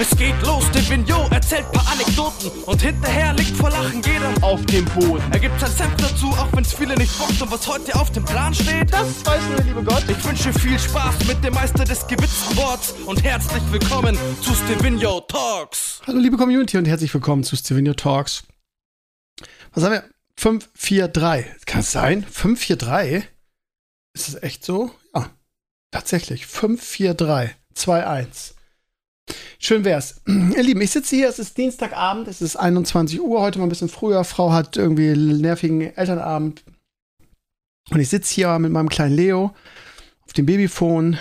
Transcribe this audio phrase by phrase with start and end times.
[0.00, 4.64] Es geht los, der Vignot erzählt paar Anekdoten und hinterher liegt vor Lachen jeder auf
[4.64, 5.22] dem Boden.
[5.30, 8.24] Er gibt sein Senf dazu, auch wenn's viele nicht bockt und was heute auf dem
[8.24, 10.02] Plan steht, das weiß nur der liebe Gott.
[10.08, 15.20] Ich wünsche viel Spaß mit dem Meister des gewitzten Worts und herzlich willkommen zu Stevino
[15.20, 16.00] Talks.
[16.06, 18.44] Hallo liebe Community und herzlich willkommen zu Stevino Talks.
[19.74, 20.04] Was haben wir?
[20.38, 21.66] 543.
[21.66, 22.24] Kann es sein?
[22.24, 23.28] 543?
[24.14, 24.92] Ist es echt so?
[25.14, 25.28] Ja,
[25.90, 26.46] tatsächlich.
[26.46, 27.58] 543.
[27.76, 28.59] 2-1.
[29.58, 30.20] Schön wär's.
[30.26, 33.70] Ihr Lieben, ich sitze hier, es ist Dienstagabend, es ist 21 Uhr, heute mal ein
[33.70, 34.24] bisschen früher.
[34.24, 36.62] Frau hat irgendwie nervigen Elternabend.
[37.90, 39.54] Und ich sitze hier mit meinem kleinen Leo
[40.24, 41.18] auf dem Babyphone,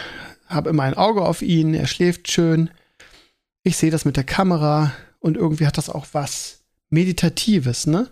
[0.47, 2.69] habe immer ein Auge auf ihn, er schläft schön.
[3.63, 8.09] Ich sehe das mit der Kamera und irgendwie hat das auch was Meditatives, ne?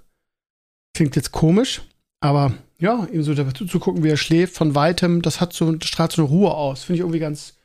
[0.94, 1.82] Klingt jetzt komisch,
[2.20, 5.76] aber ja, ihm so dazu zu gucken, wie er schläft von weitem, das hat so,
[5.82, 6.84] strahlt so eine Ruhe aus.
[6.84, 7.57] Finde ich irgendwie ganz,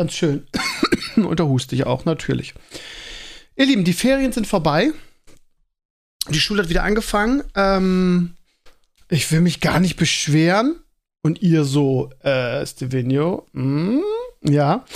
[0.00, 0.46] ganz schön.
[1.16, 2.54] Und da huste ich auch, natürlich.
[3.54, 4.92] Ihr Lieben, die Ferien sind vorbei.
[6.30, 7.42] Die Schule hat wieder angefangen.
[7.54, 8.34] Ähm,
[9.10, 10.76] ich will mich gar nicht beschweren.
[11.22, 13.98] Und ihr so, äh, Stevenio, mm,
[14.44, 14.86] ja.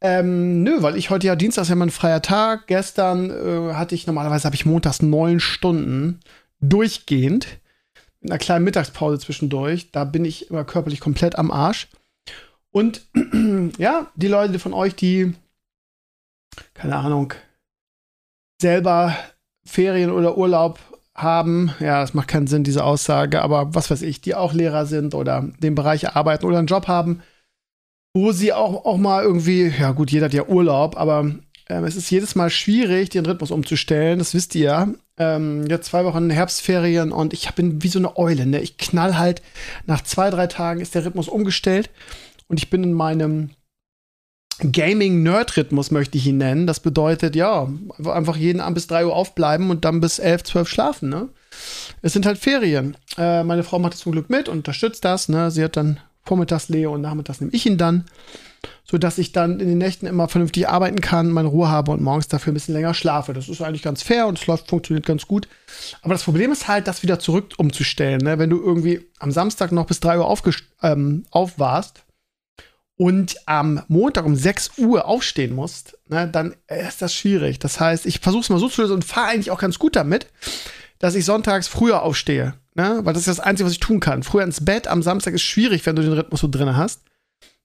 [0.00, 2.66] Ähm, nö, weil ich heute ja Dienstag ist ja mein freier Tag.
[2.66, 6.20] Gestern äh, hatte ich, normalerweise habe ich montags neun Stunden
[6.62, 7.48] durchgehend.
[8.22, 9.90] Mit einer kleinen Mittagspause zwischendurch.
[9.92, 11.88] Da bin ich immer körperlich komplett am Arsch.
[12.74, 13.06] Und
[13.78, 15.32] ja, die Leute von euch, die
[16.74, 17.32] keine Ahnung,
[18.60, 19.16] selber
[19.64, 20.80] Ferien oder Urlaub
[21.14, 24.86] haben, ja, das macht keinen Sinn, diese Aussage, aber was weiß ich, die auch Lehrer
[24.86, 27.22] sind oder den Bereich arbeiten oder einen Job haben,
[28.12, 31.32] wo sie auch, auch mal irgendwie, ja gut, jeder hat ja Urlaub, aber
[31.68, 34.88] ähm, es ist jedes Mal schwierig, den Rhythmus umzustellen, das wisst ihr ja.
[35.16, 38.60] Ähm, jetzt zwei Wochen Herbstferien und ich bin wie so eine Eule, ne?
[38.60, 39.42] Ich knall halt,
[39.86, 41.88] nach zwei, drei Tagen ist der Rhythmus umgestellt
[42.48, 43.50] und ich bin in meinem
[44.60, 46.66] Gaming-Nerd-Rhythmus möchte ich ihn nennen.
[46.66, 47.68] Das bedeutet, ja,
[48.04, 51.28] einfach jeden Abend bis 3 Uhr aufbleiben und dann bis 11, 12 schlafen, ne?
[52.02, 52.96] Es sind halt Ferien.
[53.18, 55.50] Äh, meine Frau macht das zum Glück mit und unterstützt das, ne?
[55.50, 58.04] Sie hat dann vormittags Leo und nachmittags nehme ich ihn dann,
[58.84, 62.28] sodass ich dann in den Nächten immer vernünftig arbeiten kann, meine Ruhe habe und morgens
[62.28, 63.32] dafür ein bisschen länger schlafe.
[63.32, 65.48] Das ist eigentlich ganz fair und es läuft, funktioniert ganz gut.
[66.02, 68.38] Aber das Problem ist halt, das wieder zurück umzustellen, ne?
[68.38, 70.38] Wenn du irgendwie am Samstag noch bis 3 Uhr
[70.82, 72.03] ähm, auf warst,
[72.96, 77.58] und am Montag um 6 Uhr aufstehen musst, ne, dann ist das schwierig.
[77.58, 79.96] Das heißt, ich versuche es mal so zu lösen und fahre eigentlich auch ganz gut
[79.96, 80.26] damit,
[80.98, 82.54] dass ich sonntags früher aufstehe.
[82.74, 83.00] Ne?
[83.02, 84.22] Weil das ist das Einzige, was ich tun kann.
[84.22, 87.02] Früher ins Bett am Samstag ist schwierig, wenn du den Rhythmus so drin hast.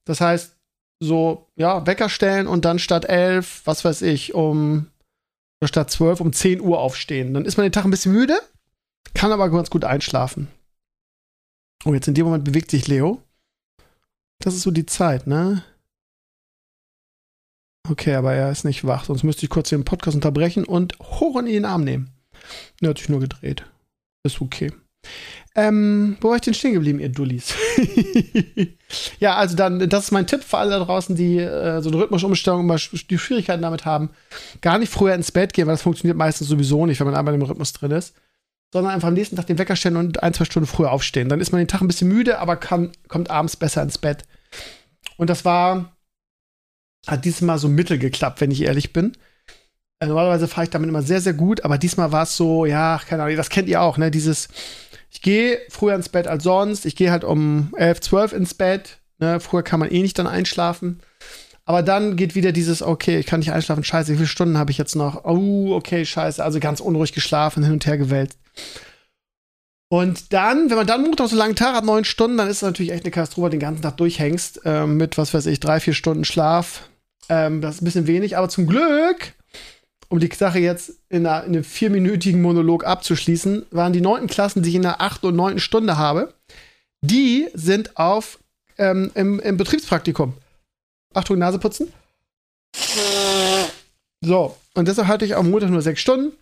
[0.05, 0.55] Das heißt,
[0.99, 4.87] so, ja, Wecker stellen und dann statt 11, was weiß ich, um,
[5.61, 7.33] oder statt 12 um 10 Uhr aufstehen.
[7.33, 8.39] Dann ist man den Tag ein bisschen müde,
[9.13, 10.47] kann aber ganz gut einschlafen.
[11.85, 13.21] Oh, jetzt in dem Moment bewegt sich Leo.
[14.39, 15.63] Das ist so die Zeit, ne?
[17.89, 21.37] Okay, aber er ist nicht wach, sonst müsste ich kurz den Podcast unterbrechen und hoch
[21.39, 22.11] in den Arm nehmen.
[22.81, 23.65] Er hat sich nur gedreht.
[24.23, 24.71] Ist okay.
[25.55, 27.53] Ähm, wo war ich denn stehen geblieben, ihr Dullis?
[29.19, 31.99] ja, also dann, das ist mein Tipp für alle da draußen, die äh, so eine
[31.99, 34.09] rhythmische Umstellung immer die Schwierigkeiten damit haben.
[34.61, 37.33] Gar nicht früher ins Bett gehen, weil das funktioniert meistens sowieso nicht, wenn man einmal
[37.33, 38.13] im Rhythmus drin ist.
[38.71, 41.29] Sondern einfach am nächsten Tag den Wecker stellen und ein, zwei Stunden früher aufstehen.
[41.29, 44.25] Dann ist man den Tag ein bisschen müde, aber kann, kommt abends besser ins Bett.
[45.17, 45.95] Und das war,
[47.07, 49.13] hat diesmal so mittel geklappt, wenn ich ehrlich bin.
[49.99, 53.01] Äh, normalerweise fahre ich damit immer sehr, sehr gut, aber diesmal war es so, ja,
[53.05, 54.11] keine Ahnung, das kennt ihr auch, ne?
[54.11, 54.47] Dieses,
[55.11, 58.99] ich gehe früher ins Bett als sonst, ich gehe halt um 11, 12 ins Bett,
[59.17, 59.39] ne?
[59.39, 61.01] Früher kann man eh nicht dann einschlafen.
[61.69, 64.71] Aber dann geht wieder dieses, okay, ich kann nicht einschlafen, scheiße, wie viele Stunden habe
[64.71, 65.23] ich jetzt noch?
[65.23, 68.39] Oh, okay, scheiße, also ganz unruhig geschlafen, hin und her gewälzt.
[69.87, 72.61] Und dann, wenn man dann Montag so langen Tag hat, neun Stunden, dann ist es
[72.63, 75.93] natürlich echt eine Katastrophe, den ganzen Tag durchhängst ähm, mit, was weiß ich, drei, vier
[75.93, 76.89] Stunden Schlaf.
[77.29, 79.33] Ähm, das ist ein bisschen wenig, aber zum Glück,
[80.07, 84.63] um die Sache jetzt in, einer, in einem vierminütigen Monolog abzuschließen, waren die neunten Klassen,
[84.63, 86.33] die ich in der achten und neunten Stunde habe,
[87.01, 88.39] die sind auf
[88.79, 90.33] ähm, im, im Betriebspraktikum.
[91.13, 91.91] Achtung, Nase putzen.
[94.21, 96.35] So, und deshalb hatte ich am Montag nur sechs Stunden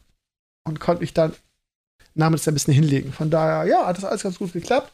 [0.66, 1.36] und konnte mich dann
[2.16, 3.14] namens ein bisschen hinlegen.
[3.14, 4.92] Von daher, ja, hat das alles ganz gut geklappt.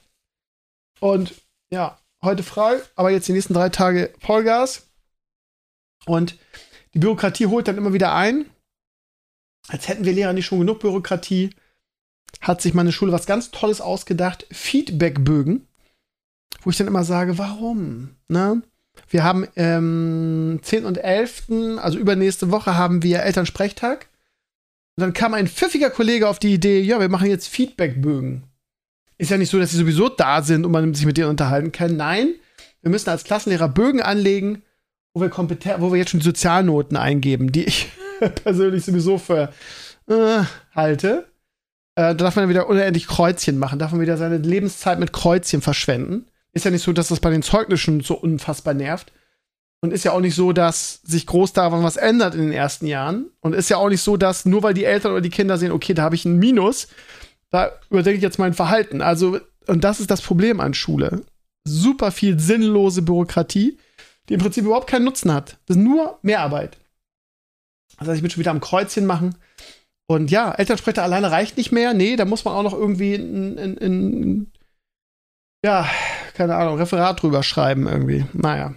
[0.99, 1.33] Und
[1.71, 4.87] ja, heute frei, aber jetzt die nächsten drei Tage Vollgas.
[6.05, 6.37] Und
[6.93, 8.49] die Bürokratie holt dann immer wieder ein.
[9.69, 11.55] Als hätten wir Lehrer nicht schon genug Bürokratie,
[12.41, 15.67] hat sich meine Schule was ganz Tolles ausgedacht: Feedbackbögen.
[16.61, 18.15] Wo ich dann immer sage, warum?
[18.27, 18.61] Ne?
[19.09, 20.85] Wir haben ähm, 10.
[20.85, 24.07] und 11., also übernächste Woche, haben wir Elternsprechtag.
[24.95, 28.43] Und dann kam ein pfiffiger Kollege auf die Idee, ja, wir machen jetzt Feedbackbögen.
[29.17, 31.71] Ist ja nicht so, dass sie sowieso da sind und man sich mit denen unterhalten
[31.71, 31.95] kann.
[31.95, 32.35] Nein,
[32.81, 34.63] wir müssen als Klassenlehrer Bögen anlegen,
[35.13, 37.91] wo wir, wo wir jetzt schon die Sozialnoten eingeben, die ich
[38.43, 39.53] persönlich sowieso für
[40.07, 40.43] äh,
[40.75, 41.27] halte.
[41.95, 45.61] Äh, da darf man wieder unendlich Kreuzchen machen, darf man wieder seine Lebenszeit mit Kreuzchen
[45.61, 46.25] verschwenden.
[46.53, 49.11] Ist ja nicht so, dass das bei den Zeugnissen so unfassbar nervt.
[49.81, 52.85] Und ist ja auch nicht so, dass sich groß daran was ändert in den ersten
[52.85, 53.31] Jahren.
[53.41, 55.73] Und ist ja auch nicht so, dass nur weil die Eltern oder die Kinder sehen,
[55.73, 56.87] okay, da habe ich ein Minus,
[57.49, 59.01] da überdenke ich jetzt mein Verhalten.
[59.01, 61.23] Also, und das ist das Problem an Schule.
[61.65, 63.77] Super viel sinnlose Bürokratie,
[64.29, 65.57] die im Prinzip überhaupt keinen Nutzen hat.
[65.65, 66.77] Das ist nur Mehrarbeit.
[67.99, 69.35] Heißt, ich will schon wieder am Kreuzchen machen.
[70.07, 71.93] Und ja, Elternsprecher alleine reicht nicht mehr.
[71.93, 74.51] Nee, da muss man auch noch irgendwie ein, ein, ein
[75.63, 75.89] ja,
[76.33, 78.25] keine Ahnung, Referat drüber schreiben irgendwie.
[78.33, 78.73] Naja.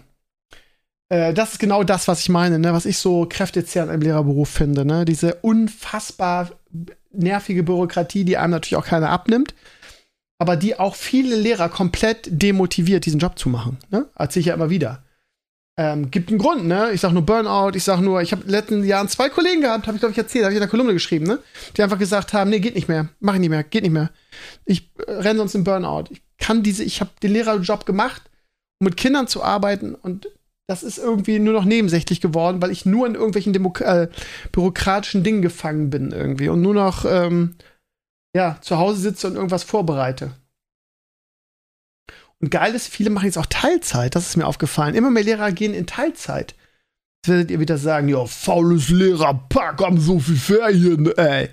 [1.08, 2.72] Äh, das ist genau das, was ich meine, ne?
[2.72, 4.84] was ich so kräftezehrend im Lehrerberuf finde.
[4.84, 5.04] Ne?
[5.04, 6.50] Diese unfassbar
[7.12, 9.54] nervige Bürokratie, die einem natürlich auch keiner abnimmt,
[10.38, 13.78] aber die auch viele Lehrer komplett demotiviert, diesen Job zu machen.
[13.90, 14.06] Ne?
[14.16, 15.02] Erzähle ich ja immer wieder.
[15.78, 16.90] Ähm, gibt einen Grund, ne?
[16.92, 19.60] Ich sag nur Burnout, ich sag nur, ich habe in den letzten Jahren zwei Kollegen
[19.60, 21.38] gehabt, habe ich glaube ich erzählt, habe ich in der Kolumne geschrieben, ne?
[21.76, 24.10] Die einfach gesagt haben, nee, geht nicht mehr, mach ich nicht mehr, geht nicht mehr.
[24.64, 26.04] Ich äh, renne sonst in Burnout.
[26.08, 28.22] Ich kann diese, ich habe den Lehrerjob gemacht,
[28.80, 30.28] um mit Kindern zu arbeiten und
[30.68, 34.08] das ist irgendwie nur noch nebensächlich geworden, weil ich nur in irgendwelchen Demo äh,
[34.52, 37.56] bürokratischen Dingen gefangen bin irgendwie und nur noch ähm,
[38.36, 40.34] ja, zu Hause sitze und irgendwas vorbereite.
[42.40, 44.94] Und geil ist, viele machen jetzt auch Teilzeit, das ist mir aufgefallen.
[44.94, 46.54] Immer mehr Lehrer gehen in Teilzeit.
[47.24, 51.50] Jetzt werdet ihr wieder sagen, ja, faules Lehrerpack, haben so viel Ferien, ey.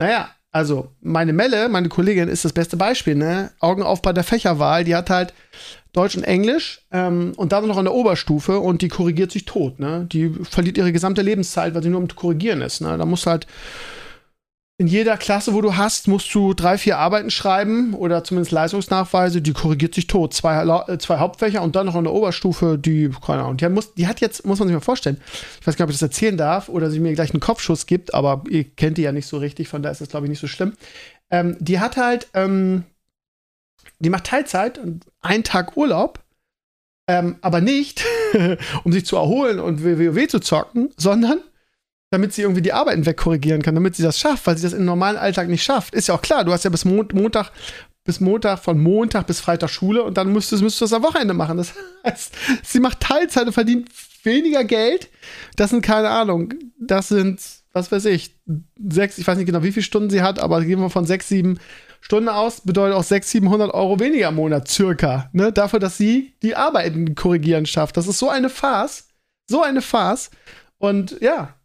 [0.00, 3.52] Naja, also meine Melle, meine Kollegin, ist das beste Beispiel, ne?
[3.60, 5.32] Augen auf bei der Fächerwahl, die hat halt
[5.92, 9.78] Deutsch und Englisch ähm, und dann noch an der Oberstufe und die korrigiert sich tot,
[9.78, 10.08] ne?
[10.10, 12.98] Die verliert ihre gesamte Lebenszeit, weil sie nur um zu korrigieren ist, ne?
[12.98, 13.46] Da muss halt
[14.80, 19.42] in jeder Klasse, wo du hast, musst du drei, vier Arbeiten schreiben oder zumindest Leistungsnachweise,
[19.42, 20.32] die korrigiert sich tot.
[20.32, 23.94] Zwei, äh, zwei Hauptfächer und dann noch in der Oberstufe, die, keine Ahnung, die, muss,
[23.94, 25.20] die hat jetzt, muss man sich mal vorstellen,
[25.60, 27.86] ich weiß gar nicht, ob ich das erzählen darf oder sie mir gleich einen Kopfschuss
[27.86, 30.30] gibt, aber ihr kennt die ja nicht so richtig, von da ist das, glaube ich,
[30.30, 30.74] nicht so schlimm.
[31.28, 32.84] Ähm, die hat halt, ähm,
[33.98, 36.20] die macht Teilzeit und einen Tag Urlaub,
[37.08, 38.04] ähm, aber nicht,
[38.84, 41.40] um sich zu erholen und WoW zu zocken, sondern
[42.10, 44.84] damit sie irgendwie die Arbeiten wegkorrigieren kann, damit sie das schafft, weil sie das im
[44.84, 45.94] normalen Alltag nicht schafft.
[45.94, 47.50] Ist ja auch klar, du hast ja bis Mon Montag,
[48.04, 51.34] bis Montag, von Montag bis Freitag Schule und dann müsstest, müsstest du das am Wochenende
[51.34, 51.58] machen.
[51.58, 51.74] Das
[52.04, 52.32] heißt,
[52.62, 53.90] sie macht Teilzeit und verdient
[54.22, 55.10] weniger Geld.
[55.56, 57.40] Das sind keine Ahnung, das sind,
[57.72, 58.34] was weiß ich,
[58.88, 61.28] sechs, ich weiß nicht genau, wie viele Stunden sie hat, aber gehen wir von sechs,
[61.28, 61.58] sieben
[62.00, 65.28] Stunden aus, bedeutet auch 600, 700 Euro weniger im Monat, circa.
[65.32, 65.52] Ne?
[65.52, 67.96] Dafür, dass sie die Arbeiten korrigieren schafft.
[67.96, 69.08] Das ist so eine Farce.
[69.48, 70.30] So eine Farce.
[70.78, 71.57] Und ja,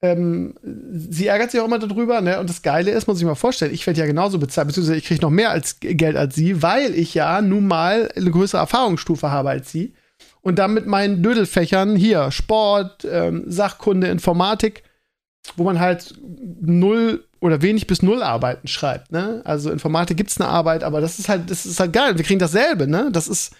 [0.00, 2.38] ähm, sie ärgert sich auch immer darüber, ne?
[2.38, 5.04] Und das Geile ist, muss ich mal vorstellen, ich werde ja genauso bezahlt, beziehungsweise ich
[5.04, 9.30] kriege noch mehr als Geld als sie, weil ich ja nun mal eine größere Erfahrungsstufe
[9.30, 9.94] habe als sie.
[10.40, 14.84] Und dann mit meinen Dödelfächern hier, Sport, ähm, Sachkunde, Informatik,
[15.56, 16.14] wo man halt
[16.60, 19.42] null oder wenig bis null Arbeiten schreibt, ne?
[19.44, 22.16] Also Informatik gibt es eine Arbeit, aber das ist halt, das ist halt geil.
[22.16, 23.10] Wir kriegen dasselbe, ne?
[23.12, 23.52] Das ist,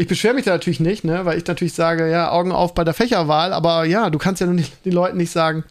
[0.00, 2.84] ich beschwere mich da natürlich nicht, ne, weil ich natürlich sage, ja, Augen auf bei
[2.84, 5.64] der Fächerwahl, aber ja, du kannst ja nur nicht, den Leuten nicht sagen,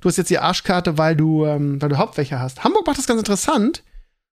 [0.00, 2.62] du hast jetzt die Arschkarte, weil du, ähm, weil du Hauptfächer hast.
[2.62, 3.82] Hamburg macht das ganz interessant,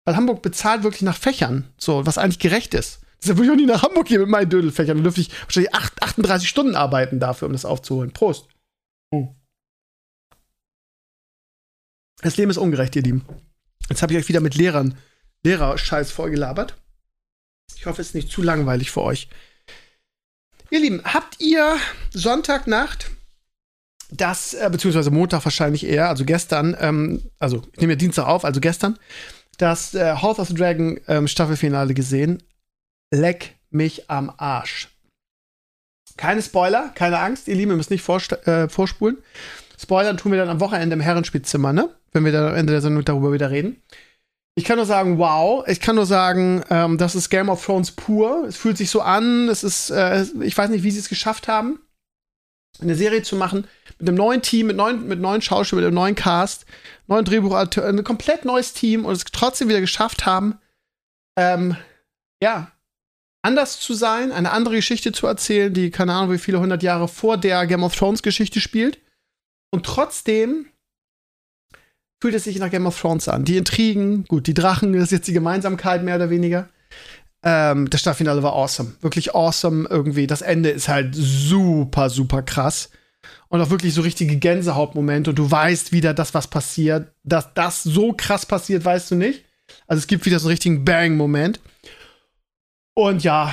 [0.04, 3.00] weil Hamburg bezahlt wirklich nach Fächern, so, was eigentlich gerecht ist.
[3.22, 4.96] Deshalb würde ich auch nie nach Hamburg gehen mit meinen Dödelfächern.
[4.96, 8.12] Dann dürfte ich wahrscheinlich 8, 38 Stunden arbeiten dafür, um das aufzuholen.
[8.12, 8.48] Prost.
[9.10, 9.34] Oh.
[12.20, 13.24] Das Leben ist ungerecht, ihr Lieben.
[13.88, 14.98] Jetzt habe ich euch wieder mit Lehrern,
[15.44, 16.76] Lehrer-Scheiß vollgelabert.
[17.74, 19.28] Ich hoffe, es ist nicht zu langweilig für euch.
[20.70, 21.76] Ihr Lieben, habt ihr
[22.12, 23.10] Sonntagnacht
[24.10, 28.44] das, äh, beziehungsweise Montag wahrscheinlich eher, also gestern, ähm, also ich nehme ja Dienstag auf,
[28.44, 28.98] also gestern,
[29.58, 32.42] das äh, House of the Dragon ähm, Staffelfinale gesehen?
[33.10, 34.88] Leck mich am Arsch.
[36.16, 39.18] Keine Spoiler, keine Angst, ihr Lieben, ihr müsst nicht äh, vorspulen.
[39.78, 41.90] Spoilern tun wir dann am Wochenende im Herrenspielzimmer, ne?
[42.12, 43.82] Wenn wir dann am Ende der Sendung darüber wieder reden.
[44.58, 45.66] Ich kann nur sagen, wow.
[45.68, 48.44] Ich kann nur sagen, ähm, das ist Game of Thrones pur.
[48.48, 49.48] Es fühlt sich so an.
[49.48, 51.78] Es ist, äh, ich weiß nicht, wie sie es geschafft haben,
[52.80, 53.66] eine Serie zu machen
[53.98, 56.64] mit einem neuen Team, mit neuen, mit neuen Schauspielern, mit einem neuen Cast,
[57.06, 60.58] neuen Drehbuchautor, ein komplett neues Team und es trotzdem wieder geschafft haben,
[61.38, 61.76] ähm,
[62.42, 62.72] ja,
[63.42, 67.08] anders zu sein, eine andere Geschichte zu erzählen, die keine Ahnung wie viele hundert Jahre
[67.08, 68.98] vor der Game of Thrones Geschichte spielt
[69.70, 70.66] und trotzdem
[72.20, 73.44] fühlt es sich nach Game of Thrones an.
[73.44, 76.68] Die Intrigen, gut, die Drachen, das ist jetzt die Gemeinsamkeit mehr oder weniger.
[77.42, 78.94] Ähm, das Staffelfinale war awesome.
[79.00, 80.26] Wirklich awesome irgendwie.
[80.26, 82.90] Das Ende ist halt super, super krass.
[83.48, 85.30] Und auch wirklich so richtige Gänsehautmomente.
[85.30, 87.12] Und du weißt wieder, dass was passiert.
[87.22, 89.44] Dass das so krass passiert, weißt du nicht.
[89.86, 91.60] Also es gibt wieder so einen richtigen Bang-Moment.
[92.94, 93.52] Und ja,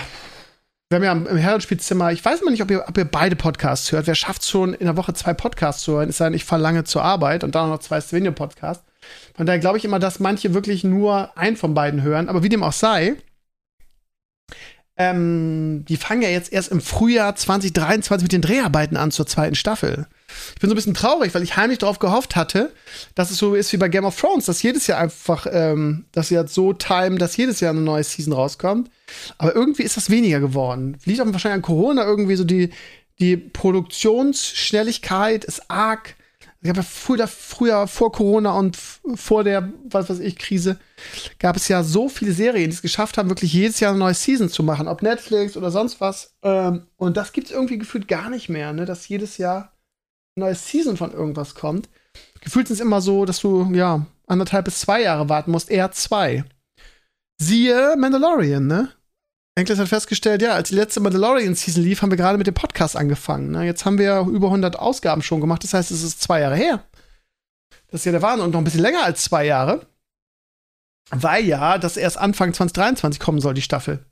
[0.89, 3.91] wir haben ja im Herrenspielzimmer, ich weiß mal nicht, ob ihr, ob ihr beide Podcasts
[3.91, 4.07] hört.
[4.07, 6.09] Wer schafft schon in der Woche zwei Podcasts zu hören?
[6.09, 8.85] Ist ja nicht verlange zur Arbeit und dann noch zwei Svenio-Podcasts.
[9.35, 12.29] Von daher glaube ich immer, dass manche wirklich nur einen von beiden hören.
[12.29, 13.15] Aber wie dem auch sei,
[14.97, 19.55] ähm, die fangen ja jetzt erst im Frühjahr 2023 mit den Dreharbeiten an zur zweiten
[19.55, 20.07] Staffel.
[20.53, 22.71] Ich bin so ein bisschen traurig, weil ich heimlich darauf gehofft hatte,
[23.15, 26.29] dass es so ist wie bei Game of Thrones, dass jedes Jahr einfach, ähm, dass
[26.29, 28.89] sie jetzt so timen, dass jedes Jahr eine neue Season rauskommt.
[29.37, 30.97] Aber irgendwie ist das weniger geworden.
[31.05, 32.71] Liegt auch wahrscheinlich an Corona irgendwie so die,
[33.19, 36.15] die Produktionsschnelligkeit ist arg
[36.63, 38.77] ich habe ja früher, früher, vor Corona und
[39.15, 40.79] vor der, was weiß ich, Krise,
[41.37, 44.13] gab es ja so viele Serien, die es geschafft haben, wirklich jedes Jahr eine neue
[44.13, 46.35] Season zu machen, ob Netflix oder sonst was.
[46.41, 48.85] Ähm, und das gibt es irgendwie gefühlt gar nicht mehr, ne?
[48.85, 49.72] dass jedes Jahr
[50.35, 51.89] neue Season von irgendwas kommt.
[52.41, 55.91] Gefühlt ist es immer so, dass du, ja, anderthalb bis zwei Jahre warten musst, eher
[55.91, 56.43] zwei.
[57.37, 58.89] Siehe Mandalorian, ne?
[59.55, 62.95] Enkles hat festgestellt, ja, als die letzte Mandalorian-Season lief, haben wir gerade mit dem Podcast
[62.95, 63.51] angefangen.
[63.51, 63.65] Ne?
[63.65, 66.83] Jetzt haben wir über 100 Ausgaben schon gemacht, das heißt, es ist zwei Jahre her.
[67.91, 69.85] Das ist ja der Wahnsinn und noch ein bisschen länger als zwei Jahre.
[71.11, 74.03] Weil ja das erst Anfang 2023 kommen soll, die Staffel.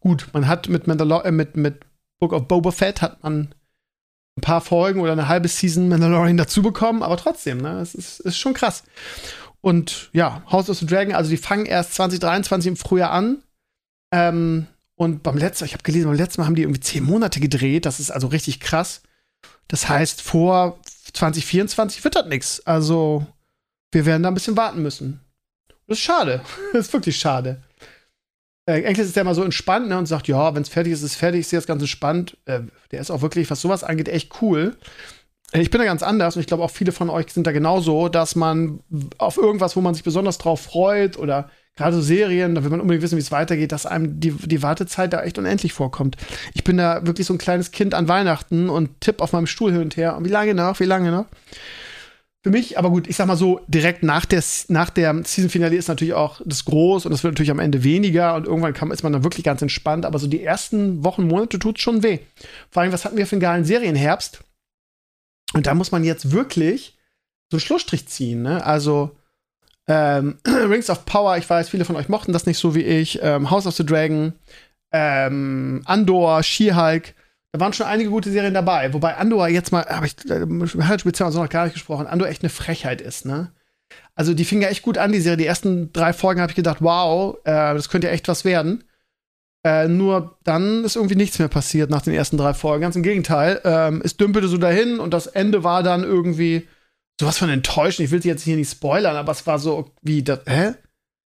[0.00, 1.86] Gut, man hat mit, Mandalor äh, mit, mit
[2.20, 3.54] Book of Boba Fett hat man
[4.36, 8.20] ein paar Folgen oder eine halbe Season Mandalorian dazu bekommen, aber trotzdem, ne, es ist,
[8.20, 8.84] ist schon krass.
[9.60, 13.42] Und ja, House of the Dragon, also die fangen erst 2023 im Frühjahr an
[14.12, 17.38] ähm, und beim letzten, ich habe gelesen, beim letzten Mal haben die irgendwie zehn Monate
[17.38, 17.84] gedreht.
[17.84, 19.02] Das ist also richtig krass.
[19.68, 20.80] Das heißt, vor
[21.12, 22.66] 2024 wird das nichts.
[22.66, 23.26] Also,
[23.92, 25.20] wir werden da ein bisschen warten müssen.
[25.86, 26.40] Das ist schade.
[26.72, 27.62] das ist wirklich schade.
[28.66, 31.02] Äh, Enkles ist ja immer so entspannt ne, und sagt, ja, wenn es fertig ist,
[31.02, 31.46] ist es fertig.
[31.46, 32.36] Sehe das ganz entspannt.
[32.46, 34.76] Äh, der ist auch wirklich, was sowas angeht, echt cool.
[35.52, 37.52] Äh, ich bin da ganz anders und ich glaube auch viele von euch sind da
[37.52, 38.80] genauso, dass man
[39.18, 42.80] auf irgendwas, wo man sich besonders drauf freut oder gerade so Serien, da will man
[42.80, 46.16] unbedingt wissen, wie es weitergeht, dass einem die, die Wartezeit da echt unendlich vorkommt.
[46.54, 49.72] Ich bin da wirklich so ein kleines Kind an Weihnachten und tipp auf meinem Stuhl
[49.72, 50.16] hin und her.
[50.16, 50.80] Und wie lange noch?
[50.80, 51.26] Wie lange noch?
[52.46, 55.88] Für mich, aber gut, ich sag mal so, direkt nach der, nach der Season-Finale ist
[55.88, 59.02] natürlich auch das groß und das wird natürlich am Ende weniger und irgendwann kann, ist
[59.02, 60.06] man dann wirklich ganz entspannt.
[60.06, 62.20] Aber so die ersten Wochen, Monate tut es schon weh.
[62.70, 64.44] Vor allem, was hatten wir für einen geilen Serienherbst?
[65.54, 66.96] Und da muss man jetzt wirklich
[67.50, 68.64] so einen Schlussstrich ziehen, ne?
[68.64, 69.16] Also,
[69.88, 73.18] ähm, Rings of Power, ich weiß, viele von euch mochten das nicht so wie ich.
[73.24, 74.34] Ähm, House of the Dragon,
[74.92, 77.12] ähm, Andor, She-Hulk.
[77.56, 78.92] Da waren schon einige gute Serien dabei.
[78.92, 82.42] Wobei Andor jetzt mal, habe ich äh, speziell so noch gar nicht gesprochen, Andor echt
[82.42, 83.50] eine Frechheit ist, ne?
[84.14, 85.38] Also die fing ja echt gut an, die Serie.
[85.38, 88.84] Die ersten drei Folgen habe ich gedacht, wow, äh, das könnte ja echt was werden.
[89.64, 92.82] Äh, nur dann ist irgendwie nichts mehr passiert nach den ersten drei Folgen.
[92.82, 93.58] Ganz im Gegenteil.
[93.64, 96.68] Ähm, es dümpelte so dahin und das Ende war dann irgendwie
[97.18, 98.04] sowas von enttäuschend.
[98.04, 100.74] Ich will sie jetzt hier nicht spoilern, aber es war so wie, das, hä?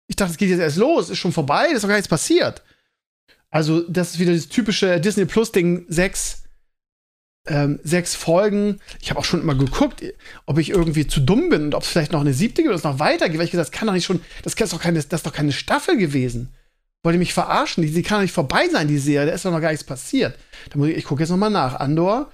[0.06, 2.62] Ich dachte, es geht jetzt erst los, ist schon vorbei, ist doch gar nichts passiert.
[3.54, 6.42] Also, das ist wieder das typische Disney Plus-Ding, sechs,
[7.46, 8.80] ähm, sechs Folgen.
[9.00, 10.02] Ich habe auch schon immer geguckt,
[10.46, 12.78] ob ich irgendwie zu dumm bin und ob es vielleicht noch eine siebte gibt oder
[12.78, 15.00] es noch weitergeht, weil ich gesagt, das kann doch nicht schon, das ist doch keine,
[15.00, 16.52] das ist doch keine Staffel gewesen.
[17.04, 17.84] Wollt ihr mich verarschen?
[17.84, 19.84] Die, die kann doch nicht vorbei sein, die Serie, da ist doch noch gar nichts
[19.86, 20.36] passiert.
[20.70, 21.76] Da muss ich, ich gucke jetzt noch mal nach.
[21.76, 22.32] Andor,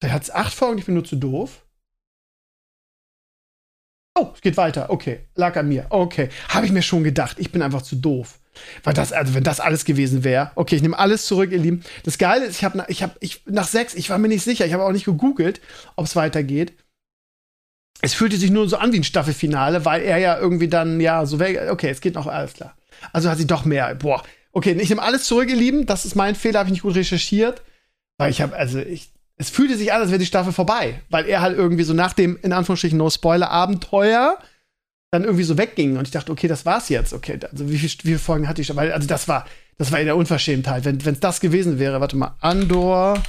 [0.00, 1.61] der hat acht Folgen, ich bin nur zu doof.
[4.14, 4.90] Oh, es geht weiter.
[4.90, 5.86] Okay, lag an mir.
[5.90, 7.38] Okay, habe ich mir schon gedacht.
[7.38, 8.38] Ich bin einfach zu doof.
[8.84, 11.82] Weil das, also wenn das alles gewesen wäre, okay, ich nehme alles zurück, ihr Lieben.
[12.04, 14.66] Das Geile ist, ich habe, ich habe, ich nach sechs, ich war mir nicht sicher,
[14.66, 15.62] ich habe auch nicht gegoogelt,
[15.96, 16.74] ob es weitergeht.
[18.02, 21.24] Es fühlte sich nur so an wie ein Staffelfinale, weil er ja irgendwie dann, ja,
[21.24, 22.76] so weg, okay, es geht noch, alles klar.
[23.12, 24.22] Also hat sie doch mehr, boah.
[24.52, 26.94] Okay, ich nehme alles zurück, ihr Lieben, das ist mein Fehler, habe ich nicht gut
[26.94, 27.62] recherchiert.
[28.18, 29.11] Weil ich habe, also ich,
[29.42, 32.12] es fühlte sich an, als wäre die Staffel vorbei, weil er halt irgendwie so nach
[32.12, 34.38] dem, in Anführungsstrichen, No-Spoiler-Abenteuer
[35.10, 37.12] dann irgendwie so wegging und ich dachte, okay, das war's jetzt.
[37.12, 38.76] Okay, also wie, viel, wie viele Folgen hatte ich schon?
[38.76, 39.46] Weil, also das war,
[39.78, 40.84] das war in der Unverschämtheit.
[40.84, 43.20] Wenn es das gewesen wäre, warte mal, Andor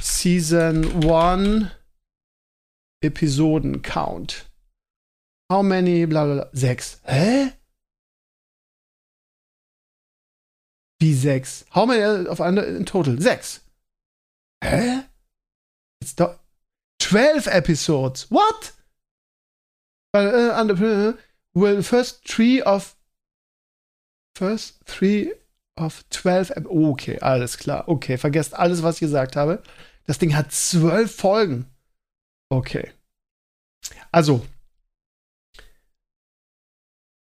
[0.00, 1.68] Season 1
[3.00, 4.50] Episoden Count.
[5.50, 6.50] How many, bla bla bla.
[6.52, 7.00] Sechs.
[7.04, 7.52] Hä?
[11.00, 11.64] Wie sechs?
[11.72, 13.20] How many auf eine in total?
[13.20, 13.60] Sechs.
[14.64, 15.08] Hä?
[16.02, 16.38] It's doch
[16.98, 18.30] 12 episodes.
[18.30, 18.72] What?
[20.12, 21.12] Well, uh,
[21.54, 22.96] well, first three of
[24.36, 25.32] first three
[25.76, 27.88] of 12 Okay, alles klar.
[27.88, 29.62] Okay, vergesst alles, was ich gesagt habe.
[30.06, 31.66] Das Ding hat zwölf Folgen.
[32.50, 32.92] Okay.
[34.10, 34.46] Also.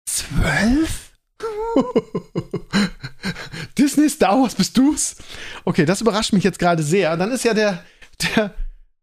[0.08, 1.13] Zwölf?
[3.77, 5.15] Disney Star Wars, bist du's?
[5.63, 7.15] Okay, das überrascht mich jetzt gerade sehr.
[7.17, 7.84] Dann ist ja der,
[8.36, 8.53] der,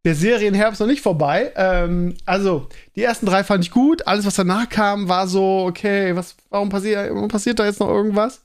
[0.05, 1.53] der Serienherbst noch nicht vorbei.
[1.57, 4.07] Ähm, also, die ersten drei fand ich gut.
[4.07, 7.89] Alles, was danach kam, war so, okay, was, warum passiert, warum passiert da jetzt noch
[7.89, 8.43] irgendwas?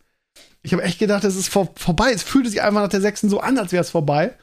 [0.62, 2.12] Ich habe echt gedacht, es ist vor, vorbei.
[2.12, 4.34] Es fühlte sich einfach nach der sechsten so an, als wäre es vorbei.